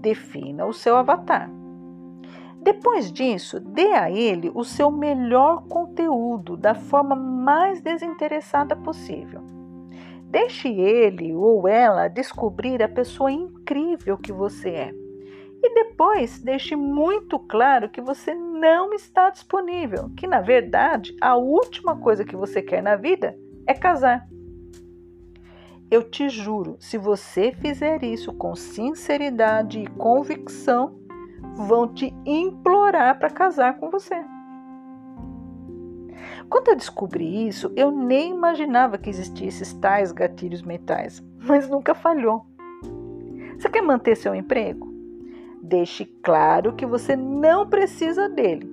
defina 0.01 0.67
o 0.67 0.73
seu 0.73 0.97
avatar. 0.97 1.51
Depois 2.63 3.13
disso, 3.13 3.61
dê 3.61 3.93
a 3.93 4.11
ele 4.11 4.51
o 4.55 4.65
seu 4.65 4.91
melhor 4.91 5.65
conteúdo 5.65 6.57
da 6.57 6.75
forma 6.75 7.15
mais 7.15 7.83
desinteressada 7.83 8.75
possível. 8.77 9.54
Deixe 10.35 10.69
ele 10.69 11.33
ou 11.33 11.69
ela 11.69 12.09
descobrir 12.09 12.83
a 12.83 12.89
pessoa 12.89 13.31
incrível 13.31 14.19
que 14.19 14.33
você 14.33 14.69
é. 14.69 14.93
E 15.63 15.75
depois 15.75 16.41
deixe 16.41 16.75
muito 16.75 17.39
claro 17.39 17.89
que 17.89 18.01
você 18.01 18.35
não 18.35 18.93
está 18.93 19.31
disponível, 19.31 20.11
que 20.17 20.27
na 20.27 20.41
verdade 20.41 21.17
a 21.21 21.37
última 21.37 21.97
coisa 21.97 22.25
que 22.25 22.35
você 22.35 22.61
quer 22.61 22.83
na 22.83 22.97
vida 22.97 23.39
é 23.65 23.75
casar. 23.75 24.27
Eu 25.89 26.03
te 26.03 26.29
juro, 26.29 26.79
se 26.81 26.99
você 26.99 27.53
fizer 27.53 28.03
isso 28.03 28.33
com 28.33 28.57
sinceridade 28.57 29.79
e 29.79 29.87
convicção, 29.87 30.99
vão 31.55 31.95
te 31.95 32.13
implorar 32.27 33.21
para 33.21 33.31
casar 33.31 33.79
com 33.79 33.89
você. 33.89 34.21
Quando 36.49 36.69
eu 36.69 36.77
descobri 36.77 37.47
isso, 37.49 37.73
eu 37.77 37.91
nem 37.91 38.31
imaginava 38.31 38.99
que 38.99 39.11
existissem 39.11 39.81
tais 39.81 40.13
gatilhos 40.13 40.63
mentais, 40.63 41.23
mas 41.43 41.69
nunca 41.69 41.95
falhou. 41.95 42.45
Você 43.59 43.69
quer 43.69 43.83
manter 43.83 44.17
seu 44.17 44.35
emprego? 44.35 44.93
Deixe 45.63 46.05
claro 46.23 46.75
que 46.75 46.85
você 46.85 47.17
não 47.17 47.67
precisa 47.67 48.29
dele, 48.29 48.71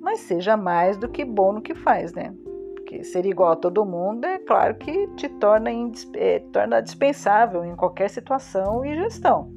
mas 0.00 0.20
seja 0.20 0.56
mais 0.56 0.96
do 0.96 1.08
que 1.08 1.24
bom 1.24 1.52
no 1.52 1.62
que 1.62 1.74
faz, 1.74 2.12
né? 2.14 2.34
Porque 2.74 3.04
ser 3.04 3.26
igual 3.26 3.52
a 3.52 3.56
todo 3.56 3.84
mundo 3.84 4.24
é 4.24 4.38
claro 4.38 4.76
que 4.76 5.06
te 5.16 5.28
torna, 5.28 5.70
é, 6.14 6.38
torna 6.52 6.80
dispensável 6.80 7.64
em 7.64 7.76
qualquer 7.76 8.08
situação 8.08 8.84
e 8.84 8.94
gestão. 8.94 9.50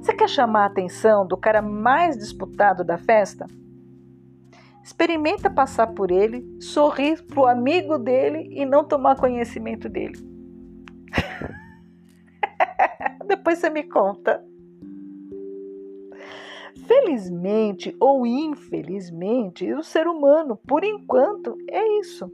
Você 0.00 0.12
quer 0.12 0.28
chamar 0.28 0.64
a 0.64 0.66
atenção 0.66 1.26
do 1.26 1.36
cara 1.36 1.62
mais 1.62 2.18
disputado 2.18 2.84
da 2.84 2.98
festa? 2.98 3.46
Experimenta 4.84 5.48
passar 5.48 5.94
por 5.94 6.10
ele, 6.10 6.46
sorrir 6.60 7.24
pro 7.24 7.46
amigo 7.46 7.96
dele 7.96 8.50
e 8.50 8.66
não 8.66 8.84
tomar 8.84 9.16
conhecimento 9.16 9.88
dele. 9.88 10.18
Depois 13.26 13.58
você 13.58 13.70
me 13.70 13.84
conta. 13.84 14.44
Felizmente 16.86 17.96
ou 17.98 18.26
infelizmente, 18.26 19.72
o 19.72 19.82
ser 19.82 20.06
humano, 20.06 20.58
por 20.66 20.84
enquanto, 20.84 21.56
é 21.70 22.00
isso. 22.00 22.30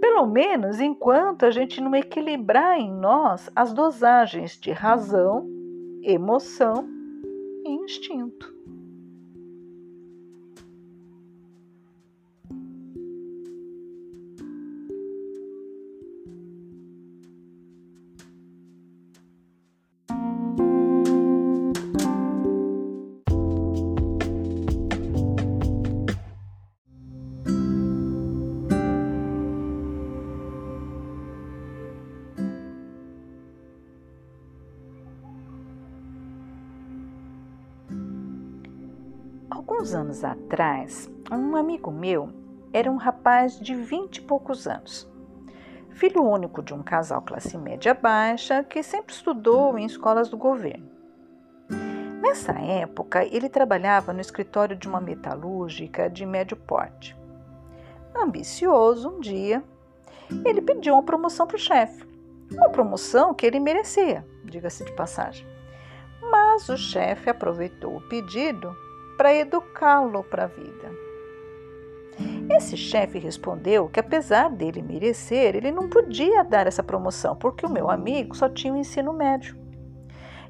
Pelo 0.00 0.26
menos 0.26 0.80
enquanto 0.80 1.46
a 1.46 1.52
gente 1.52 1.80
não 1.80 1.94
equilibrar 1.94 2.76
em 2.76 2.92
nós 2.92 3.48
as 3.54 3.72
dosagens 3.72 4.58
de 4.58 4.72
razão, 4.72 5.48
emoção 6.02 6.88
e 7.64 7.70
instinto. 7.70 8.55
Anos 39.96 40.22
atrás, 40.22 41.10
um 41.32 41.56
amigo 41.56 41.90
meu 41.90 42.28
era 42.72 42.90
um 42.90 42.96
rapaz 42.96 43.58
de 43.58 43.74
vinte 43.74 44.18
e 44.18 44.20
poucos 44.20 44.66
anos, 44.66 45.10
filho 45.90 46.22
único 46.22 46.62
de 46.62 46.74
um 46.74 46.82
casal 46.82 47.22
classe 47.22 47.56
média 47.56 47.94
baixa 47.94 48.62
que 48.62 48.82
sempre 48.82 49.14
estudou 49.14 49.78
em 49.78 49.86
escolas 49.86 50.28
do 50.28 50.36
governo. 50.36 50.88
Nessa 52.20 52.52
época, 52.52 53.24
ele 53.24 53.48
trabalhava 53.48 54.12
no 54.12 54.20
escritório 54.20 54.76
de 54.76 54.86
uma 54.86 55.00
metalúrgica 55.00 56.10
de 56.10 56.26
médio 56.26 56.56
porte. 56.56 57.16
Ambicioso, 58.14 59.08
um 59.08 59.20
dia, 59.20 59.64
ele 60.44 60.60
pediu 60.60 60.94
uma 60.94 61.02
promoção 61.02 61.46
para 61.46 61.56
o 61.56 61.60
chefe, 61.60 62.06
uma 62.52 62.68
promoção 62.68 63.32
que 63.32 63.46
ele 63.46 63.60
merecia, 63.60 64.26
diga-se 64.44 64.84
de 64.84 64.92
passagem. 64.92 65.46
Mas 66.20 66.68
o 66.68 66.76
chefe 66.76 67.30
aproveitou 67.30 67.96
o 67.96 68.08
pedido 68.08 68.76
para 69.16 69.34
educá-lo 69.34 70.22
para 70.24 70.44
a 70.44 70.46
vida. 70.46 71.06
Esse 72.50 72.76
chefe 72.76 73.18
respondeu 73.18 73.88
que, 73.88 74.00
apesar 74.00 74.50
dele 74.50 74.80
merecer, 74.80 75.54
ele 75.54 75.70
não 75.70 75.88
podia 75.88 76.42
dar 76.44 76.66
essa 76.66 76.82
promoção 76.82 77.36
porque 77.36 77.66
o 77.66 77.70
meu 77.70 77.90
amigo 77.90 78.36
só 78.36 78.48
tinha 78.48 78.72
o 78.72 78.76
ensino 78.76 79.12
médio. 79.12 79.56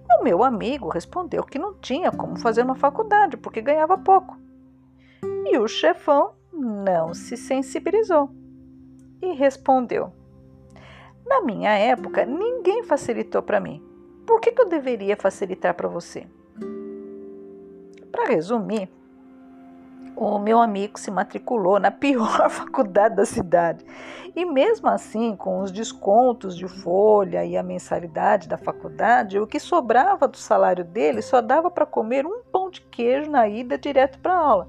E 0.09 0.21
o 0.21 0.23
meu 0.23 0.45
amigo 0.45 0.89
respondeu 0.89 1.43
que 1.43 1.59
não 1.59 1.75
tinha 1.75 2.13
como 2.13 2.39
fazer 2.39 2.63
uma 2.63 2.77
faculdade 2.77 3.37
porque 3.37 3.61
ganhava 3.61 3.99
pouco. 3.99 4.39
E 5.23 5.59
o 5.59 5.67
chefão 5.67 6.35
não 6.53 7.13
se 7.15 7.37
sensibilizou 7.37 8.31
e 9.21 9.33
respondeu: 9.33 10.13
Na 11.27 11.41
minha 11.41 11.71
época, 11.71 12.25
ninguém 12.25 12.85
facilitou 12.85 13.43
para 13.43 13.61
mim. 13.61 13.83
Por 14.27 14.41
que, 14.41 14.53
que 14.53 14.61
eu 14.61 14.69
deveria 14.69 15.17
facilitar 15.17 15.75
para 15.75 15.89
você? 15.89 16.27
Para 18.17 18.31
resumir, 18.31 18.89
o 20.17 20.39
meu 20.39 20.59
amigo 20.59 20.99
se 20.99 21.11
matriculou 21.11 21.79
na 21.79 21.91
pior 21.91 22.49
faculdade 22.49 23.15
da 23.15 23.27
cidade. 23.27 23.85
E 24.35 24.43
mesmo 24.47 24.89
assim, 24.89 25.37
com 25.37 25.61
os 25.61 25.71
descontos 25.71 26.57
de 26.57 26.67
folha 26.67 27.45
e 27.45 27.59
a 27.59 27.63
mensalidade 27.63 28.49
da 28.49 28.57
faculdade, 28.57 29.39
o 29.39 29.47
que 29.47 29.61
sobrava 29.61 30.27
do 30.27 30.39
salário 30.39 30.83
dele 30.83 31.21
só 31.21 31.43
dava 31.43 31.71
para 31.71 31.85
comer 31.85 32.25
um 32.25 32.41
pão 32.51 32.71
de 32.71 32.81
queijo 32.81 33.31
na 33.31 33.47
ida 33.47 33.77
direto 33.77 34.19
para 34.19 34.33
a 34.33 34.39
aula. 34.39 34.69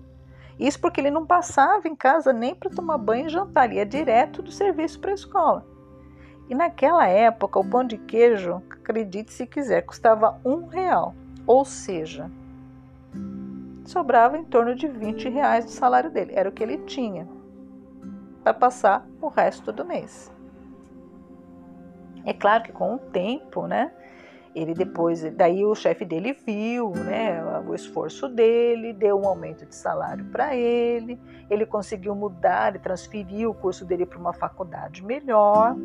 Isso 0.60 0.78
porque 0.82 1.00
ele 1.00 1.10
não 1.10 1.26
passava 1.26 1.88
em 1.88 1.96
casa 1.96 2.34
nem 2.34 2.54
para 2.54 2.70
tomar 2.70 2.98
banho 2.98 3.28
e 3.28 3.30
jantar, 3.30 3.72
ia 3.72 3.86
direto 3.86 4.42
do 4.42 4.52
serviço 4.52 5.00
para 5.00 5.12
a 5.12 5.16
escola. 5.16 5.66
E 6.50 6.54
naquela 6.54 7.08
época, 7.08 7.58
o 7.58 7.70
pão 7.70 7.86
de 7.86 7.98
queijo, 7.98 8.62
acredite 8.70 9.32
se 9.32 9.48
quiser, 9.48 9.84
custava 9.84 10.38
um 10.44 10.68
real. 10.68 11.16
Ou 11.46 11.64
seja, 11.64 12.30
sobrava 13.88 14.38
em 14.38 14.44
torno 14.44 14.76
de 14.76 14.88
20 14.88 15.30
reais 15.30 15.66
do 15.66 15.72
salário 15.72 16.12
dele. 16.12 16.34
Era 16.36 16.50
o 16.50 16.52
que 16.52 16.62
ele 16.62 16.78
tinha 16.80 17.28
para 18.44 18.54
passar 18.54 19.08
o 19.22 19.28
resto 19.28 19.72
do 19.72 19.86
mês. 19.86 20.32
É 22.26 22.34
claro 22.34 22.64
que 22.64 22.72
com 22.72 22.96
o 22.96 23.00
tempo, 23.00 23.66
né? 23.66 23.92
Ele 24.54 24.74
depois, 24.74 25.22
daí 25.36 25.64
o 25.64 25.76
chefe 25.76 26.04
dele 26.04 26.34
viu, 26.46 26.90
né, 26.90 27.62
o 27.68 27.76
esforço 27.76 28.28
dele, 28.28 28.92
deu 28.92 29.20
um 29.22 29.28
aumento 29.28 29.68
de 29.68 29.76
salário 29.76 30.26
para 30.26 30.56
ele, 30.56 31.20
ele 31.48 31.64
conseguiu 31.64 32.16
mudar 32.16 32.76
e 32.76 32.80
transferir 32.80 33.48
o 33.48 33.54
curso 33.54 33.86
dele 33.86 34.04
para 34.04 34.18
uma 34.18 34.34
faculdade 34.34 35.06
melhor. 35.06 35.76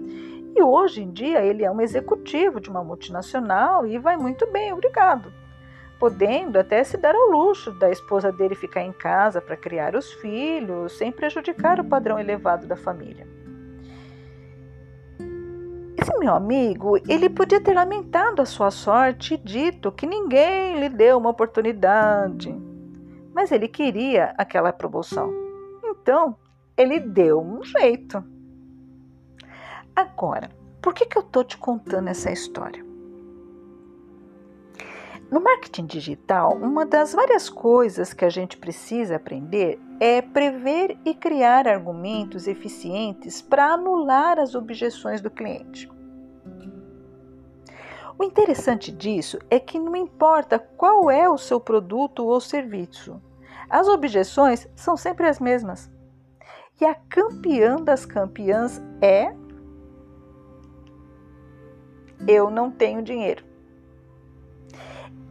E 0.57 0.63
hoje 0.63 1.03
em 1.03 1.11
dia 1.11 1.43
ele 1.43 1.63
é 1.63 1.71
um 1.71 1.83
executivo 1.83 2.61
de 2.61 2.71
uma 2.71 2.83
multinacional 2.83 3.87
e 3.87 3.99
vai 3.99 4.17
muito 4.17 4.51
bem, 4.51 4.73
obrigado 4.73 5.42
podendo 6.03 6.59
até 6.59 6.83
se 6.83 6.97
dar 6.97 7.15
ao 7.15 7.31
luxo 7.31 7.71
da 7.71 7.89
esposa 7.89 8.33
dele 8.33 8.57
ficar 8.57 8.83
em 8.83 8.91
casa 8.91 9.41
para 9.41 9.57
criar 9.57 9.95
os 9.95 10.13
filhos, 10.15 10.99
sem 10.99 11.13
prejudicar 11.13 11.79
o 11.79 11.85
padrão 11.85 12.19
elevado 12.19 12.67
da 12.67 12.75
família. 12.75 13.25
Esse 15.97 16.19
meu 16.19 16.35
amigo, 16.35 16.97
ele 17.09 17.31
podia 17.31 17.61
ter 17.61 17.75
lamentado 17.75 18.43
a 18.43 18.45
sua 18.45 18.73
sorte 18.73 19.35
e 19.35 19.37
dito 19.37 19.93
que 19.93 20.05
ninguém 20.05 20.81
lhe 20.81 20.89
deu 20.89 21.19
uma 21.19 21.31
oportunidade, 21.31 22.53
mas 23.33 23.53
ele 23.53 23.69
queria 23.69 24.35
aquela 24.37 24.73
promoção. 24.73 25.33
Então, 25.85 26.35
ele 26.77 26.99
deu 26.99 27.41
um 27.41 27.63
jeito. 27.63 28.25
Agora, 29.95 30.51
por 30.83 30.95
que, 30.95 31.07
que 31.07 31.17
eu 31.17 31.23
estou 31.23 31.45
te 31.45 31.57
contando 31.57 32.09
essa 32.09 32.33
história? 32.33 32.92
No 35.33 35.41
marketing 35.41 35.87
digital, 35.87 36.53
uma 36.59 36.85
das 36.85 37.15
várias 37.15 37.49
coisas 37.49 38.13
que 38.13 38.23
a 38.23 38.29
gente 38.29 38.59
precisa 38.59 39.17
aprender 39.17 39.81
é 39.99 40.21
prever 40.21 40.99
e 41.07 41.15
criar 41.15 41.67
argumentos 41.67 42.47
eficientes 42.47 43.41
para 43.41 43.73
anular 43.73 44.39
as 44.39 44.55
objeções 44.55 45.23
do 45.23 45.31
cliente. 45.31 45.91
O 48.19 48.23
interessante 48.23 48.93
disso 48.93 49.39
é 49.49 49.59
que 49.59 49.79
não 49.79 49.97
importa 49.97 50.59
qual 50.59 51.11
é 51.11 51.27
o 51.31 51.39
seu 51.39 51.59
produto 51.59 52.27
ou 52.27 52.39
serviço, 52.39 53.19
as 53.71 53.89
objeções 53.89 54.69
são 54.77 54.99
sempre 54.99 55.27
as 55.27 55.41
mesmas. 55.41 55.91
E 56.79 56.85
a 56.85 56.95
campeã 56.95 57.77
das 57.77 58.05
campeãs 58.05 58.83
é: 59.01 59.35
eu 62.29 62.51
não 62.51 62.71
tenho 62.71 63.01
dinheiro. 63.03 63.51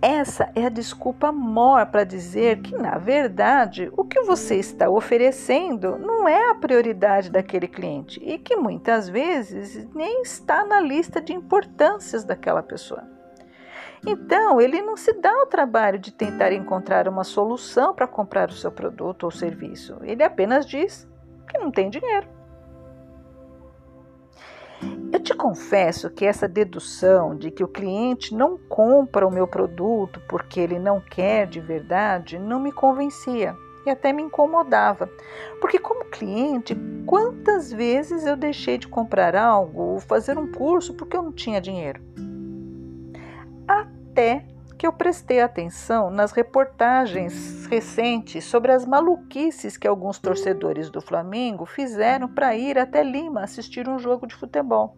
Essa 0.01 0.51
é 0.55 0.65
a 0.65 0.69
desculpa 0.69 1.31
maior 1.31 1.85
para 1.85 2.03
dizer 2.03 2.61
que, 2.63 2.75
na 2.75 2.97
verdade, 2.97 3.91
o 3.95 4.03
que 4.03 4.21
você 4.21 4.55
está 4.55 4.89
oferecendo 4.89 5.95
não 5.99 6.27
é 6.27 6.49
a 6.49 6.55
prioridade 6.55 7.29
daquele 7.29 7.67
cliente 7.67 8.19
e 8.23 8.39
que 8.39 8.55
muitas 8.55 9.07
vezes 9.07 9.87
nem 9.93 10.23
está 10.23 10.65
na 10.65 10.79
lista 10.79 11.21
de 11.21 11.33
importâncias 11.33 12.23
daquela 12.23 12.63
pessoa. 12.63 13.03
Então, 14.03 14.59
ele 14.59 14.81
não 14.81 14.97
se 14.97 15.13
dá 15.13 15.31
o 15.43 15.45
trabalho 15.45 15.99
de 15.99 16.11
tentar 16.11 16.51
encontrar 16.51 17.07
uma 17.07 17.23
solução 17.23 17.93
para 17.93 18.07
comprar 18.07 18.49
o 18.49 18.53
seu 18.53 18.71
produto 18.71 19.25
ou 19.25 19.31
serviço. 19.31 19.99
Ele 20.01 20.23
apenas 20.23 20.65
diz 20.65 21.07
que 21.47 21.59
não 21.59 21.69
tem 21.69 21.91
dinheiro. 21.91 22.40
Eu 25.11 25.19
te 25.19 25.33
confesso 25.33 26.09
que 26.09 26.25
essa 26.25 26.47
dedução 26.47 27.35
de 27.35 27.51
que 27.51 27.63
o 27.63 27.67
cliente 27.67 28.33
não 28.33 28.57
compra 28.57 29.27
o 29.27 29.31
meu 29.31 29.45
produto 29.45 30.21
porque 30.27 30.59
ele 30.59 30.79
não 30.79 31.01
quer 31.01 31.47
de 31.47 31.59
verdade 31.59 32.39
não 32.39 32.59
me 32.59 32.71
convencia 32.71 33.55
e 33.85 33.89
até 33.89 34.13
me 34.13 34.21
incomodava. 34.21 35.09
Porque, 35.59 35.79
como 35.79 36.05
cliente, 36.05 36.75
quantas 37.05 37.71
vezes 37.71 38.25
eu 38.25 38.35
deixei 38.35 38.77
de 38.77 38.87
comprar 38.87 39.35
algo 39.35 39.81
ou 39.81 39.99
fazer 39.99 40.37
um 40.37 40.51
curso 40.51 40.93
porque 40.93 41.17
eu 41.17 41.23
não 41.23 41.31
tinha 41.31 41.59
dinheiro? 41.59 42.01
Até 43.67 44.45
que 44.81 44.87
eu 44.87 44.91
prestei 44.91 45.39
atenção 45.39 46.09
nas 46.09 46.31
reportagens 46.31 47.67
recentes 47.67 48.43
sobre 48.43 48.71
as 48.71 48.83
maluquices 48.83 49.77
que 49.77 49.87
alguns 49.87 50.17
torcedores 50.17 50.89
do 50.89 50.99
Flamengo 50.99 51.67
fizeram 51.67 52.27
para 52.27 52.55
ir 52.55 52.79
até 52.79 53.03
Lima 53.03 53.43
assistir 53.43 53.87
um 53.87 53.99
jogo 53.99 54.25
de 54.25 54.33
futebol. 54.33 54.97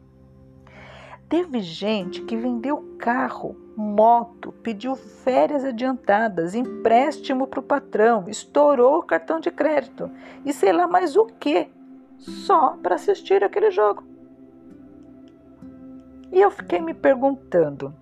Teve 1.28 1.60
gente 1.60 2.22
que 2.22 2.38
vendeu 2.38 2.96
carro, 2.98 3.58
moto, 3.76 4.54
pediu 4.64 4.96
férias 4.96 5.66
adiantadas, 5.66 6.56
empréstimo 6.56 7.46
para 7.46 7.60
o 7.60 7.64
patrão, 7.64 8.30
estourou 8.30 9.00
o 9.00 9.04
cartão 9.04 9.38
de 9.38 9.52
crédito 9.52 10.10
e 10.46 10.54
sei 10.54 10.72
lá 10.72 10.88
mais 10.88 11.18
o 11.18 11.26
que, 11.26 11.70
só 12.18 12.78
para 12.82 12.96
assistir 12.96 13.44
aquele 13.44 13.70
jogo. 13.70 14.02
E 16.32 16.40
eu 16.40 16.50
fiquei 16.50 16.80
me 16.80 16.94
perguntando: 16.94 17.94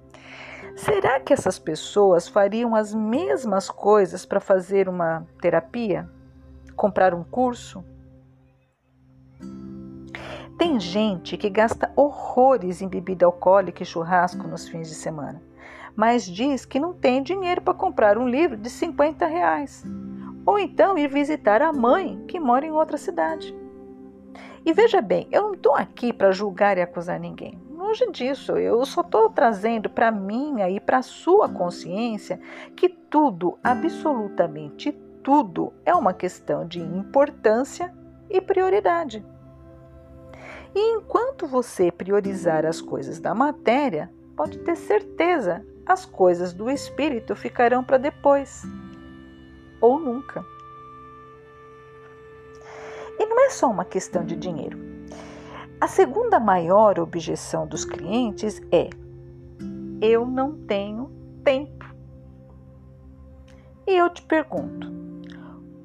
Será 0.75 1.19
que 1.19 1.33
essas 1.33 1.59
pessoas 1.59 2.27
fariam 2.27 2.75
as 2.75 2.93
mesmas 2.93 3.69
coisas 3.69 4.25
para 4.25 4.39
fazer 4.39 4.87
uma 4.87 5.27
terapia? 5.41 6.09
Comprar 6.75 7.13
um 7.13 7.23
curso? 7.23 7.83
Tem 10.57 10.79
gente 10.79 11.37
que 11.37 11.49
gasta 11.49 11.91
horrores 11.95 12.81
em 12.81 12.87
bebida 12.87 13.25
alcoólica 13.25 13.83
e 13.83 13.85
churrasco 13.85 14.47
nos 14.47 14.67
fins 14.67 14.87
de 14.87 14.95
semana, 14.95 15.41
mas 15.95 16.23
diz 16.23 16.65
que 16.65 16.79
não 16.79 16.93
tem 16.93 17.21
dinheiro 17.21 17.61
para 17.61 17.73
comprar 17.73 18.17
um 18.17 18.27
livro 18.27 18.55
de 18.55 18.69
50 18.69 19.25
reais. 19.25 19.83
Ou 20.45 20.57
então 20.57 20.97
ir 20.97 21.07
visitar 21.07 21.61
a 21.61 21.73
mãe 21.73 22.23
que 22.27 22.39
mora 22.39 22.65
em 22.65 22.71
outra 22.71 22.97
cidade. 22.97 23.53
E 24.65 24.73
veja 24.73 25.01
bem, 25.01 25.27
eu 25.31 25.43
não 25.43 25.53
estou 25.53 25.75
aqui 25.75 26.13
para 26.13 26.31
julgar 26.31 26.77
e 26.77 26.81
acusar 26.81 27.19
ninguém 27.19 27.60
longe 27.81 28.09
disso. 28.11 28.57
Eu 28.57 28.85
só 28.85 29.01
estou 29.01 29.29
trazendo 29.29 29.89
para 29.89 30.11
minha 30.11 30.69
e 30.69 30.79
para 30.79 31.01
sua 31.01 31.49
consciência 31.49 32.39
que 32.75 32.87
tudo, 32.87 33.57
absolutamente 33.63 34.91
tudo, 35.23 35.73
é 35.85 35.93
uma 35.93 36.13
questão 36.13 36.67
de 36.67 36.79
importância 36.79 37.93
e 38.29 38.39
prioridade. 38.39 39.25
E 40.73 40.95
enquanto 40.95 41.47
você 41.47 41.91
priorizar 41.91 42.65
as 42.65 42.79
coisas 42.79 43.19
da 43.19 43.35
matéria, 43.35 44.11
pode 44.37 44.59
ter 44.59 44.77
certeza, 44.77 45.65
as 45.85 46.05
coisas 46.05 46.53
do 46.53 46.69
espírito 46.69 47.35
ficarão 47.35 47.83
para 47.83 47.97
depois 47.97 48.63
ou 49.81 49.99
nunca. 49.99 50.45
E 53.19 53.25
não 53.25 53.45
é 53.45 53.49
só 53.49 53.69
uma 53.69 53.83
questão 53.83 54.23
de 54.23 54.35
dinheiro. 54.35 54.90
A 55.81 55.87
segunda 55.87 56.39
maior 56.39 56.99
objeção 56.99 57.65
dos 57.65 57.83
clientes 57.83 58.61
é: 58.71 58.87
eu 59.99 60.27
não 60.27 60.55
tenho 60.67 61.09
tempo. 61.43 61.83
E 63.87 63.97
eu 63.97 64.07
te 64.11 64.21
pergunto: 64.21 64.87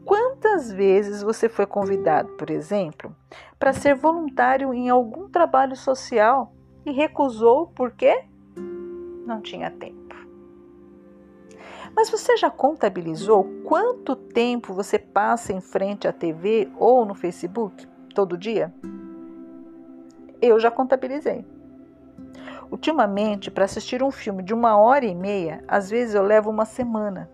quantas 0.05 0.71
vezes 0.71 1.23
você 1.23 1.49
foi 1.49 1.65
convidado, 1.65 2.29
por 2.33 2.51
exemplo, 2.51 3.17
para 3.59 3.73
ser 3.73 3.95
voluntário 3.95 4.75
em 4.75 4.91
algum 4.91 5.31
trabalho 5.31 5.75
social 5.75 6.53
e 6.85 6.93
recusou 6.93 7.69
porque 7.69 8.23
não 9.27 9.41
tinha 9.41 9.71
tempo? 9.71 10.15
Mas 11.97 12.11
você 12.11 12.37
já 12.37 12.51
contabilizou 12.51 13.45
quanto 13.65 14.15
tempo 14.15 14.75
você 14.75 14.99
passa 14.99 15.55
em 15.55 15.61
frente 15.63 16.07
à 16.07 16.13
TV 16.13 16.71
ou 16.77 17.07
no 17.07 17.15
Facebook 17.15 17.89
todo 18.15 18.37
dia? 18.37 18.71
Eu 20.41 20.61
já 20.61 20.71
contabilizei. 20.71 21.45
Ultimamente, 22.71 23.51
para 23.51 23.65
assistir 23.65 24.03
um 24.03 24.11
filme 24.11 24.43
de 24.43 24.53
uma 24.53 24.77
hora 24.77 25.05
e 25.05 25.15
meia, 25.15 25.63
às 25.69 25.89
vezes 25.89 26.15
eu 26.15 26.23
levo 26.23 26.51
uma 26.51 26.65
semana. 26.65 27.31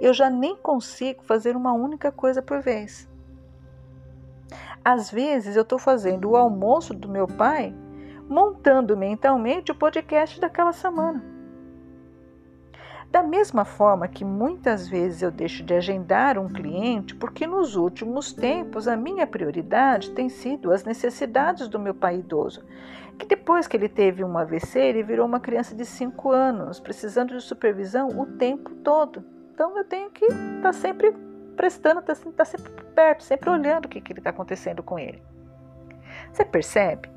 Eu 0.00 0.12
já 0.12 0.30
nem 0.30 0.56
consigo 0.56 1.22
fazer 1.22 1.56
uma 1.56 1.72
única 1.72 2.10
coisa 2.10 2.42
por 2.42 2.60
vez. 2.60 3.08
Às 4.84 5.10
vezes 5.10 5.56
eu 5.56 5.62
estou 5.62 5.78
fazendo 5.78 6.30
o 6.30 6.36
almoço 6.36 6.92
do 6.94 7.08
meu 7.08 7.26
pai, 7.26 7.74
montando 8.28 8.96
mentalmente 8.96 9.70
o 9.70 9.74
podcast 9.74 10.40
daquela 10.40 10.72
semana. 10.72 11.22
Da 13.12 13.22
mesma 13.22 13.66
forma 13.66 14.08
que 14.08 14.24
muitas 14.24 14.88
vezes 14.88 15.20
eu 15.20 15.30
deixo 15.30 15.62
de 15.62 15.74
agendar 15.74 16.38
um 16.38 16.48
cliente 16.48 17.14
porque 17.14 17.46
nos 17.46 17.76
últimos 17.76 18.32
tempos 18.32 18.88
a 18.88 18.96
minha 18.96 19.26
prioridade 19.26 20.12
tem 20.12 20.30
sido 20.30 20.72
as 20.72 20.82
necessidades 20.82 21.68
do 21.68 21.78
meu 21.78 21.94
pai 21.94 22.20
idoso, 22.20 22.64
que 23.18 23.26
depois 23.26 23.66
que 23.66 23.76
ele 23.76 23.90
teve 23.90 24.24
um 24.24 24.38
AVC, 24.38 24.80
ele 24.80 25.02
virou 25.02 25.26
uma 25.26 25.38
criança 25.38 25.74
de 25.74 25.84
5 25.84 26.30
anos, 26.30 26.80
precisando 26.80 27.36
de 27.36 27.42
supervisão 27.42 28.08
o 28.18 28.24
tempo 28.24 28.70
todo. 28.76 29.22
Então 29.52 29.76
eu 29.76 29.84
tenho 29.84 30.10
que 30.10 30.24
estar 30.24 30.62
tá 30.62 30.72
sempre 30.72 31.14
prestando, 31.54 32.00
estar 32.00 32.16
tá, 32.16 32.30
tá 32.34 32.44
sempre 32.46 32.72
perto, 32.94 33.24
sempre 33.24 33.50
olhando 33.50 33.84
o 33.84 33.88
que, 33.90 34.00
que 34.00 34.14
está 34.14 34.30
acontecendo 34.30 34.82
com 34.82 34.98
ele. 34.98 35.22
Você 36.32 36.46
percebe? 36.46 37.10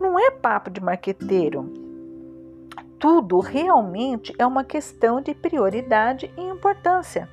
Não 0.00 0.18
é 0.18 0.30
papo 0.30 0.70
de 0.70 0.82
marqueteiro 0.82 1.83
tudo 2.98 3.38
realmente 3.38 4.34
é 4.38 4.46
uma 4.46 4.64
questão 4.64 5.20
de 5.20 5.34
prioridade 5.34 6.32
e 6.36 6.42
importância. 6.42 7.28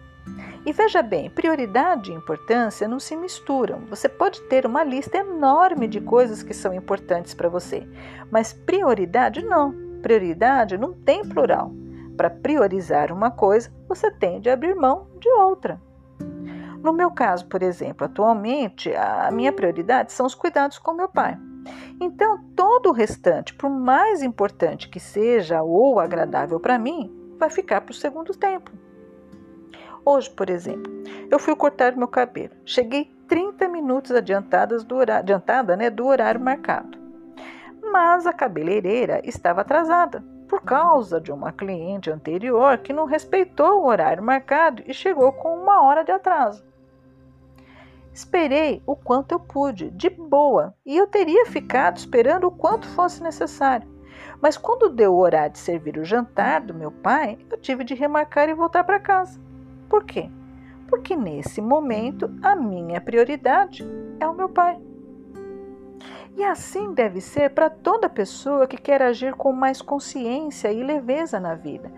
E 0.66 0.72
veja 0.72 1.02
bem, 1.02 1.30
prioridade 1.30 2.12
e 2.12 2.16
importância 2.16 2.88
não 2.88 3.00
se 3.00 3.16
misturam. 3.16 3.80
Você 3.90 4.08
pode 4.08 4.42
ter 4.44 4.66
uma 4.66 4.84
lista 4.84 5.18
enorme 5.18 5.88
de 5.88 6.00
coisas 6.00 6.44
que 6.44 6.54
são 6.54 6.74
importantes 6.74 7.34
para 7.34 7.50
você, 7.50 7.88
mas 8.30 8.54
prioridade 8.54 9.44
não. 9.44 9.74
Prioridade 10.02 10.78
não 10.78 10.94
tem 10.94 11.28
plural. 11.28 11.72
Para 12.16 12.30
priorizar 12.30 13.12
uma 13.12 13.32
coisa, 13.32 13.72
você 13.88 14.12
tem 14.12 14.40
de 14.40 14.50
abrir 14.50 14.76
mão 14.76 15.08
de 15.20 15.30
outra. 15.30 15.82
No 16.84 16.94
meu 16.94 17.10
caso, 17.12 17.48
por 17.48 17.64
exemplo, 17.64 18.06
atualmente, 18.06 18.94
a 18.94 19.30
minha 19.32 19.52
prioridade 19.52 20.12
são 20.12 20.26
os 20.26 20.36
cuidados 20.36 20.78
com 20.78 20.94
meu 20.94 21.10
pai. 21.10 21.38
Então, 22.00 22.44
todo 22.56 22.90
o 22.90 22.94
restante, 22.94 23.54
por 23.54 23.70
mais 23.70 24.24
importante 24.24 24.90
que 24.90 25.00
seja 25.00 25.62
ou 25.62 26.00
agradável 26.00 26.60
para 26.60 26.80
mim, 26.80 27.12
vai 27.38 27.50
ficar 27.50 27.82
para 27.82 27.92
o 27.92 27.96
segundo 27.96 28.34
tempo. 28.34 28.72
Hoje, 30.04 30.30
por 30.32 30.50
exemplo, 30.50 30.92
eu 31.30 31.38
fui 31.38 31.56
cortar 31.56 31.96
meu 31.96 32.08
cabelo. 32.08 32.54
Cheguei 32.66 33.12
30 33.28 33.68
minutos 33.68 34.12
adiantadas 34.12 34.84
do 34.84 34.96
horário, 34.96 35.22
adiantada 35.22 35.76
né, 35.76 35.90
do 35.90 36.08
horário 36.08 36.42
marcado. 36.42 36.98
Mas 37.92 38.26
a 38.26 38.34
cabeleireira 38.34 39.22
estava 39.24 39.62
atrasada 39.62 40.24
por 40.48 40.62
causa 40.64 41.22
de 41.22 41.32
uma 41.32 41.52
cliente 41.52 42.10
anterior 42.10 42.78
que 42.80 42.92
não 42.92 43.06
respeitou 43.06 43.82
o 43.82 43.86
horário 43.86 44.24
marcado 44.24 44.84
e 44.86 44.94
chegou 44.94 45.32
com 45.32 45.56
uma 45.56 45.82
hora 45.84 46.04
de 46.04 46.12
atraso. 46.12 46.71
Esperei 48.14 48.84
o 48.86 48.96
quanto 48.96 49.32
eu 49.32 49.40
pude, 49.40 49.90
de 49.92 50.10
boa, 50.10 50.76
e 50.86 50.98
eu 50.98 51.08
teria 51.08 51.46
ficado 51.46 51.98
esperando 51.98 52.48
o 52.48 52.52
quanto 52.52 52.88
fosse 52.90 53.24
necessário. 53.24 53.88
Mas 54.42 54.58
quando 54.58 54.90
deu 54.90 55.14
o 55.14 55.20
horário 55.20 55.54
de 55.54 55.60
servir 55.60 55.98
o 55.98 56.04
jantar 56.04 56.62
do 56.62 56.74
meu 56.74 56.92
pai, 56.92 57.38
eu 57.50 57.58
tive 57.58 57.84
de 57.84 57.94
remarcar 57.94 58.50
e 58.50 58.54
voltar 58.54 58.84
para 58.84 59.00
casa. 59.00 59.40
Por 59.88 60.04
quê? 60.04 60.30
Porque 60.88 61.16
nesse 61.16 61.62
momento 61.62 62.30
a 62.42 62.56
minha 62.56 63.00
prioridade 63.00 63.86
é 64.20 64.28
o 64.28 64.34
meu 64.34 64.50
pai. 64.50 64.80
E 66.36 66.44
assim 66.44 66.94
deve 66.94 67.20
ser 67.20 67.52
para 67.52 67.70
toda 67.70 68.10
pessoa 68.10 68.66
que 68.66 68.78
quer 68.78 69.02
agir 69.02 69.34
com 69.34 69.52
mais 69.52 69.82
consciência 69.82 70.72
e 70.72 70.82
leveza 70.82 71.40
na 71.40 71.56
vida. 71.56 71.92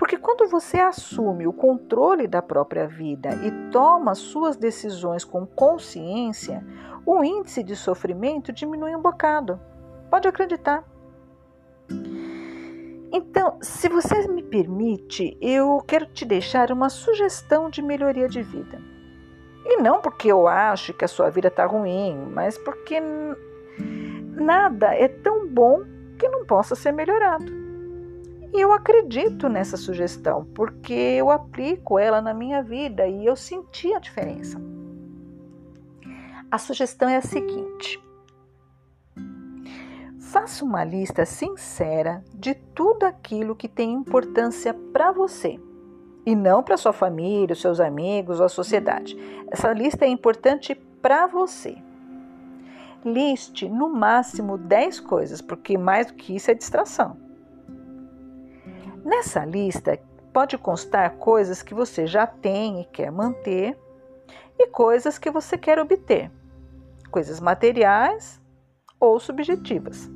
Porque 0.00 0.16
quando 0.16 0.48
você 0.48 0.78
assume 0.78 1.46
o 1.46 1.52
controle 1.52 2.26
da 2.26 2.40
própria 2.40 2.88
vida 2.88 3.34
e 3.44 3.70
toma 3.70 4.14
suas 4.14 4.56
decisões 4.56 5.26
com 5.26 5.44
consciência, 5.44 6.64
o 7.04 7.22
índice 7.22 7.62
de 7.62 7.76
sofrimento 7.76 8.50
diminui 8.50 8.96
um 8.96 9.02
bocado. 9.02 9.60
Pode 10.10 10.26
acreditar. 10.26 10.82
Então, 13.12 13.58
se 13.60 13.90
você 13.90 14.26
me 14.26 14.42
permite, 14.42 15.36
eu 15.38 15.84
quero 15.86 16.06
te 16.06 16.24
deixar 16.24 16.72
uma 16.72 16.88
sugestão 16.88 17.68
de 17.68 17.82
melhoria 17.82 18.26
de 18.26 18.40
vida. 18.40 18.80
E 19.66 19.82
não 19.82 20.00
porque 20.00 20.32
eu 20.32 20.48
acho 20.48 20.94
que 20.94 21.04
a 21.04 21.08
sua 21.08 21.28
vida 21.28 21.48
está 21.48 21.66
ruim, 21.66 22.16
mas 22.32 22.56
porque 22.56 23.02
nada 24.34 24.94
é 24.94 25.08
tão 25.08 25.46
bom 25.46 25.82
que 26.18 26.26
não 26.26 26.46
possa 26.46 26.74
ser 26.74 26.90
melhorado. 26.90 27.59
E 28.52 28.60
eu 28.60 28.72
acredito 28.72 29.48
nessa 29.48 29.76
sugestão, 29.76 30.44
porque 30.54 30.92
eu 30.92 31.30
aplico 31.30 31.98
ela 31.98 32.20
na 32.20 32.34
minha 32.34 32.62
vida 32.62 33.06
e 33.06 33.24
eu 33.24 33.36
senti 33.36 33.94
a 33.94 33.98
diferença. 34.00 34.60
A 36.50 36.58
sugestão 36.58 37.08
é 37.08 37.16
a 37.16 37.22
seguinte: 37.22 38.02
Faça 40.18 40.64
uma 40.64 40.84
lista 40.84 41.24
sincera 41.24 42.24
de 42.34 42.54
tudo 42.54 43.04
aquilo 43.04 43.54
que 43.54 43.68
tem 43.68 43.92
importância 43.92 44.74
para 44.92 45.12
você 45.12 45.60
e 46.26 46.34
não 46.34 46.62
para 46.62 46.76
sua 46.76 46.92
família, 46.92 47.52
os 47.52 47.60
seus 47.60 47.80
amigos 47.80 48.40
ou 48.40 48.46
a 48.46 48.48
sociedade. 48.48 49.16
Essa 49.50 49.72
lista 49.72 50.04
é 50.04 50.08
importante 50.08 50.74
para 50.74 51.26
você. 51.26 51.76
Liste 53.04 53.68
no 53.68 53.88
máximo 53.88 54.58
10 54.58 55.00
coisas, 55.00 55.40
porque 55.40 55.78
mais 55.78 56.08
do 56.08 56.14
que 56.14 56.36
isso 56.36 56.50
é 56.50 56.54
distração. 56.54 57.16
Nessa 59.04 59.44
lista 59.44 59.98
pode 60.32 60.58
constar 60.58 61.16
coisas 61.16 61.62
que 61.62 61.74
você 61.74 62.06
já 62.06 62.26
tem 62.26 62.82
e 62.82 62.84
quer 62.84 63.10
manter 63.10 63.76
e 64.58 64.66
coisas 64.66 65.18
que 65.18 65.30
você 65.30 65.56
quer 65.56 65.78
obter, 65.78 66.30
coisas 67.10 67.40
materiais 67.40 68.40
ou 68.98 69.18
subjetivas. 69.18 70.10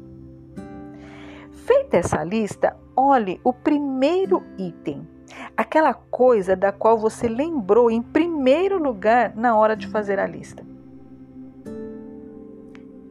Feita 1.51 1.97
essa 1.97 2.23
lista, 2.23 2.77
olhe 2.95 3.41
o 3.43 3.55
primeiro 3.55 4.45
item, 4.59 5.09
aquela 5.57 5.95
coisa 5.95 6.55
da 6.55 6.71
qual 6.71 6.99
você 6.99 7.27
lembrou 7.27 7.91
em 7.91 8.03
primeiro 8.03 8.77
lugar 8.77 9.35
na 9.35 9.57
hora 9.57 9.75
de 9.75 9.89
fazer 9.89 10.19
a 10.19 10.27
lista. 10.27 10.63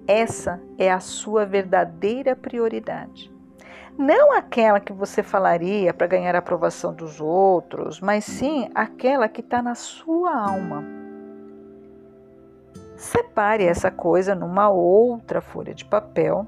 Essa 0.06 0.62
é 0.78 0.92
a 0.92 1.00
sua 1.00 1.46
verdadeira 1.46 2.36
prioridade. 2.36 3.33
Não 3.98 4.34
aquela 4.34 4.80
que 4.80 4.92
você 4.92 5.22
falaria 5.22 5.94
para 5.94 6.08
ganhar 6.08 6.36
a 6.36 6.40
aprovação 6.40 6.94
dos 6.94 7.22
outros, 7.22 8.00
mas 8.00 8.26
sim 8.26 8.70
aquela 8.74 9.30
que 9.30 9.42
está 9.42 9.62
na 9.62 9.76
sua 9.76 10.36
alma. 10.36 10.84
Separe 12.96 13.66
essa 13.66 13.92
coisa 13.92 14.34
numa 14.34 14.70
outra 14.70 15.42
folha 15.42 15.74
de 15.74 15.86
papel, 15.86 16.48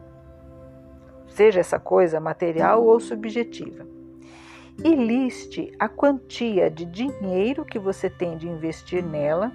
seja 1.28 1.60
essa 1.60 1.80
coisa 1.80 2.20
material 2.20 2.84
ou 2.84 3.00
subjetiva, 3.00 3.86
e 4.84 4.96
liste 4.96 5.72
a 5.80 5.88
quantia 5.88 6.70
de 6.70 6.86
dinheiro 6.86 7.66
que 7.66 7.78
você 7.78 8.10
tem 8.10 8.38
de 8.38 8.48
investir 8.48 9.04
nela 9.04 9.52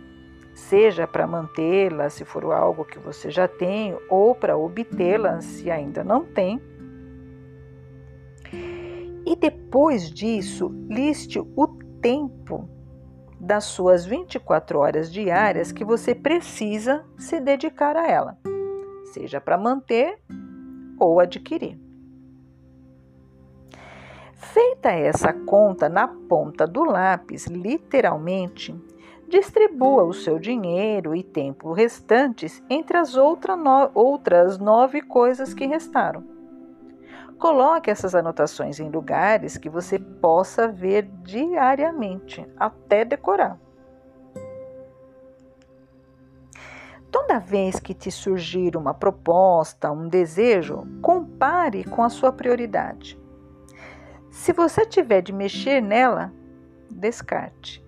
seja 0.55 1.07
para 1.07 1.26
mantê-la, 1.26 2.11
se 2.11 2.24
for 2.24 2.44
algo 2.53 2.85
que 2.85 2.98
você 2.98 3.31
já 3.31 3.48
tem, 3.48 3.96
ou 4.09 4.35
para 4.35 4.57
obtê-la, 4.57 5.40
se 5.40 5.70
ainda 5.70 6.05
não 6.05 6.24
tem. 6.24 6.61
E 9.31 9.37
depois 9.37 10.11
disso, 10.11 10.75
liste 10.88 11.38
o 11.38 11.69
tempo 12.03 12.69
das 13.38 13.62
suas 13.62 14.05
24 14.05 14.81
horas 14.81 15.12
diárias 15.12 15.71
que 15.71 15.85
você 15.85 16.16
precisa 16.16 17.05
se 17.16 17.38
dedicar 17.38 17.97
a 17.97 18.09
ela, 18.09 18.37
seja 19.12 19.40
para 19.40 19.57
manter 19.57 20.19
ou 20.99 21.21
adquirir. 21.21 21.79
Feita 24.35 24.90
essa 24.90 25.33
conta 25.33 25.88
na 25.88 26.09
ponta 26.09 26.66
do 26.66 26.83
lápis, 26.83 27.47
literalmente, 27.47 28.75
distribua 29.29 30.03
o 30.03 30.12
seu 30.12 30.40
dinheiro 30.40 31.14
e 31.14 31.23
tempo 31.23 31.73
restantes 31.73 32.61
entre 32.69 32.97
as 32.97 33.14
outra 33.14 33.55
no, 33.55 33.93
outras 33.95 34.59
nove 34.59 35.01
coisas 35.01 35.55
que 35.55 35.66
restaram. 35.66 36.39
Coloque 37.40 37.90
essas 37.90 38.14
anotações 38.14 38.79
em 38.79 38.90
lugares 38.90 39.57
que 39.57 39.70
você 39.70 39.98
possa 39.98 40.68
ver 40.68 41.09
diariamente, 41.22 42.46
até 42.55 43.03
decorar. 43.03 43.59
Toda 47.11 47.40
vez 47.40 47.81
que 47.81 47.94
te 47.94 48.11
surgir 48.11 48.76
uma 48.76 48.92
proposta, 48.92 49.90
um 49.90 50.07
desejo, 50.07 50.87
compare 51.00 51.83
com 51.83 52.03
a 52.03 52.11
sua 52.11 52.31
prioridade. 52.31 53.18
Se 54.31 54.53
você 54.53 54.85
tiver 54.85 55.22
de 55.22 55.33
mexer 55.33 55.81
nela, 55.81 56.31
descarte. 56.90 57.83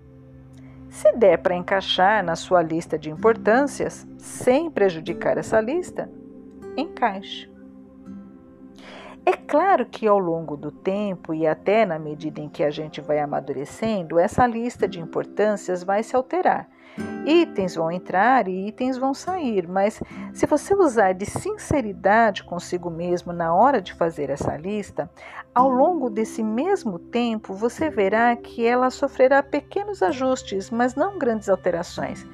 Se 0.89 1.13
der 1.13 1.37
para 1.37 1.55
encaixar 1.55 2.25
na 2.25 2.37
sua 2.37 2.63
lista 2.63 2.99
de 2.99 3.11
importâncias, 3.11 4.07
sem 4.17 4.71
prejudicar 4.71 5.37
essa 5.37 5.61
lista, 5.61 6.11
encaixe. 6.75 7.52
É 9.25 9.33
claro 9.35 9.87
que 9.87 10.07
ao 10.07 10.19
longo 10.19 10.57
do 10.57 10.73
tempo 10.73 11.33
e 11.33 11.47
até 11.47 11.87
na 11.87 11.97
medida 11.97 12.41
em 12.41 12.49
que 12.49 12.65
a 12.65 12.71
gente 12.71 13.01
vai 13.01 13.21
amadurecendo, 13.21 14.19
essa 14.19 14.45
lista 14.47 14.89
de 14.89 15.01
importâncias 15.01 15.85
vai 15.85 16.03
se 16.03 16.17
alterar. 16.17 16.69
Itens 17.25 17.77
vão 17.77 17.91
entrar 17.91 18.49
e 18.49 18.67
itens 18.67 18.99
vão 18.99 19.15
sair, 19.15 19.67
mas 19.69 20.03
se 20.35 20.45
você 20.45 20.75
usar 20.75 21.13
de 21.13 21.25
sinceridade 21.25 22.43
consigo 22.43 22.91
mesmo 22.91 23.33
na 23.33 23.55
hora 23.55 23.81
de 23.81 23.95
fazer 23.95 24.29
essa 24.29 24.57
lista, 24.57 25.09
ao 25.55 25.71
longo 25.71 26.11
desse 26.11 26.43
mesmo 26.43 26.99
tempo 26.99 27.55
você 27.55 27.89
verá 27.89 28.35
que 28.35 28.67
ela 28.67 28.91
sofrerá 28.91 29.41
pequenos 29.41 30.03
ajustes, 30.03 30.69
mas 30.69 30.97
não 30.97 31.17
grandes 31.17 31.49
alterações, 31.49 32.27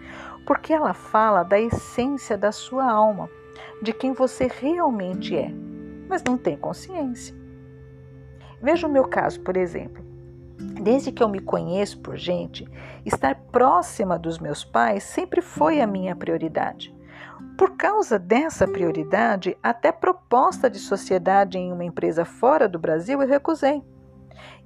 porque 0.46 0.72
ela 0.72 0.94
fala 0.94 1.42
da 1.42 1.60
essência 1.60 2.36
da 2.36 2.50
sua 2.50 2.90
alma, 2.90 3.28
de 3.82 3.92
quem 3.92 4.12
você 4.12 4.50
realmente 4.60 5.36
é, 5.36 5.52
mas 6.08 6.22
não 6.22 6.38
tem 6.38 6.56
consciência. 6.56 7.34
Veja 8.60 8.86
o 8.86 8.90
meu 8.90 9.04
caso, 9.06 9.40
por 9.40 9.56
exemplo. 9.56 10.04
Desde 10.82 11.12
que 11.12 11.22
eu 11.22 11.28
me 11.28 11.38
conheço 11.38 12.00
por 12.00 12.16
gente, 12.16 12.66
estar 13.04 13.34
próxima 13.52 14.18
dos 14.18 14.38
meus 14.38 14.64
pais 14.64 15.04
sempre 15.04 15.40
foi 15.40 15.80
a 15.80 15.86
minha 15.86 16.16
prioridade. 16.16 16.94
Por 17.56 17.76
causa 17.76 18.18
dessa 18.18 18.66
prioridade, 18.66 19.56
até 19.62 19.92
proposta 19.92 20.68
de 20.68 20.78
sociedade 20.78 21.58
em 21.58 21.72
uma 21.72 21.84
empresa 21.84 22.24
fora 22.24 22.68
do 22.68 22.78
Brasil 22.78 23.22
eu 23.22 23.28
recusei. 23.28 23.82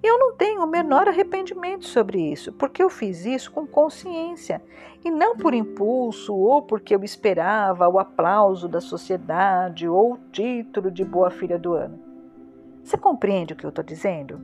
E 0.03 0.07
eu 0.07 0.19
não 0.19 0.37
tenho 0.37 0.63
o 0.63 0.67
menor 0.67 1.09
arrependimento 1.09 1.87
sobre 1.87 2.21
isso, 2.21 2.53
porque 2.53 2.83
eu 2.83 2.91
fiz 2.91 3.25
isso 3.25 3.51
com 3.51 3.67
consciência 3.67 4.63
e 5.05 5.11
não 5.11 5.37
por 5.37 5.53
impulso 5.53 6.35
ou 6.35 6.63
porque 6.63 6.95
eu 6.95 7.03
esperava 7.03 7.89
o 7.89 7.99
aplauso 7.99 8.69
da 8.69 8.81
sociedade 8.81 9.89
ou 9.89 10.15
o 10.15 10.19
título 10.31 10.91
de 10.91 11.05
boa 11.05 11.31
filha 11.31 11.59
do 11.59 11.75
ano. 11.75 11.99
Você 12.83 12.97
compreende 12.97 13.53
o 13.53 13.57
que 13.57 13.65
eu 13.65 13.71
estou 13.71 13.85
dizendo? 13.85 14.41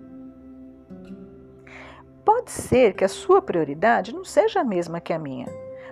Pode 2.25 2.51
ser 2.51 2.95
que 2.95 3.05
a 3.05 3.09
sua 3.09 3.41
prioridade 3.41 4.15
não 4.15 4.25
seja 4.25 4.61
a 4.61 4.65
mesma 4.65 5.01
que 5.01 5.13
a 5.13 5.19
minha. 5.19 5.47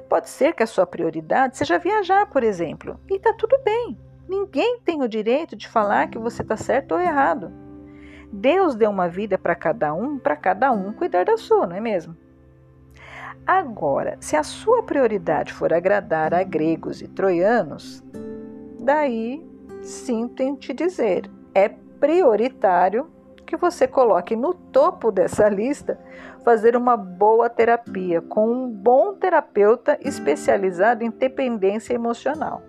Pode 0.08 0.28
ser 0.28 0.52
que 0.52 0.62
a 0.62 0.66
sua 0.66 0.86
prioridade 0.86 1.56
seja 1.56 1.78
viajar, 1.78 2.26
por 2.26 2.42
exemplo. 2.42 3.00
E 3.10 3.16
está 3.16 3.32
tudo 3.32 3.58
bem. 3.64 3.98
Ninguém 4.28 4.80
tem 4.84 5.02
o 5.02 5.08
direito 5.08 5.56
de 5.56 5.68
falar 5.68 6.08
que 6.08 6.18
você 6.18 6.42
está 6.42 6.56
certo 6.56 6.92
ou 6.92 7.00
errado. 7.00 7.50
Deus 8.32 8.74
deu 8.74 8.90
uma 8.90 9.08
vida 9.08 9.38
para 9.38 9.54
cada 9.54 9.94
um, 9.94 10.18
para 10.18 10.36
cada 10.36 10.70
um 10.72 10.92
cuidar 10.92 11.24
da 11.24 11.36
sua, 11.36 11.66
não 11.66 11.76
é 11.76 11.80
mesmo? 11.80 12.16
Agora, 13.46 14.16
se 14.20 14.36
a 14.36 14.42
sua 14.42 14.82
prioridade 14.82 15.52
for 15.52 15.72
agradar 15.72 16.34
a 16.34 16.42
gregos 16.42 17.00
e 17.00 17.06
troianos, 17.06 18.02
daí 18.80 19.40
sinto 19.82 20.42
em 20.42 20.56
te 20.56 20.74
dizer, 20.74 21.30
é 21.54 21.68
prioritário 21.68 23.08
que 23.46 23.56
você 23.56 23.86
coloque 23.86 24.34
no 24.34 24.52
topo 24.52 25.12
dessa 25.12 25.46
lista 25.48 25.96
fazer 26.44 26.76
uma 26.76 26.96
boa 26.96 27.48
terapia 27.48 28.20
com 28.20 28.48
um 28.50 28.68
bom 28.68 29.14
terapeuta 29.14 29.96
especializado 30.02 31.04
em 31.04 31.10
dependência 31.10 31.94
emocional. 31.94 32.62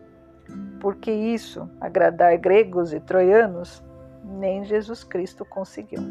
Porque 0.80 1.12
isso, 1.12 1.68
agradar 1.82 2.38
gregos 2.38 2.94
e 2.94 3.00
troianos, 3.00 3.84
nem 4.24 4.64
Jesus 4.64 5.04
Cristo 5.04 5.44
conseguiu. 5.44 6.02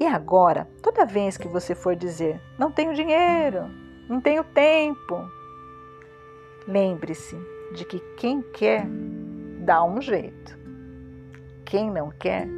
E 0.00 0.06
agora, 0.06 0.66
toda 0.82 1.04
vez 1.04 1.36
que 1.36 1.46
você 1.46 1.74
for 1.74 1.94
dizer, 1.94 2.40
não 2.58 2.72
tenho 2.72 2.94
dinheiro, 2.94 3.68
não 4.08 4.18
tenho 4.18 4.42
tempo, 4.42 5.30
lembre-se 6.66 7.36
de 7.74 7.84
que 7.84 8.00
quem 8.16 8.40
quer 8.40 8.86
dá 9.60 9.84
um 9.84 10.00
jeito. 10.00 10.58
Quem 11.66 11.90
não 11.90 12.10
quer, 12.10 12.48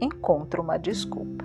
encontra 0.00 0.60
uma 0.60 0.76
desculpa. 0.76 1.44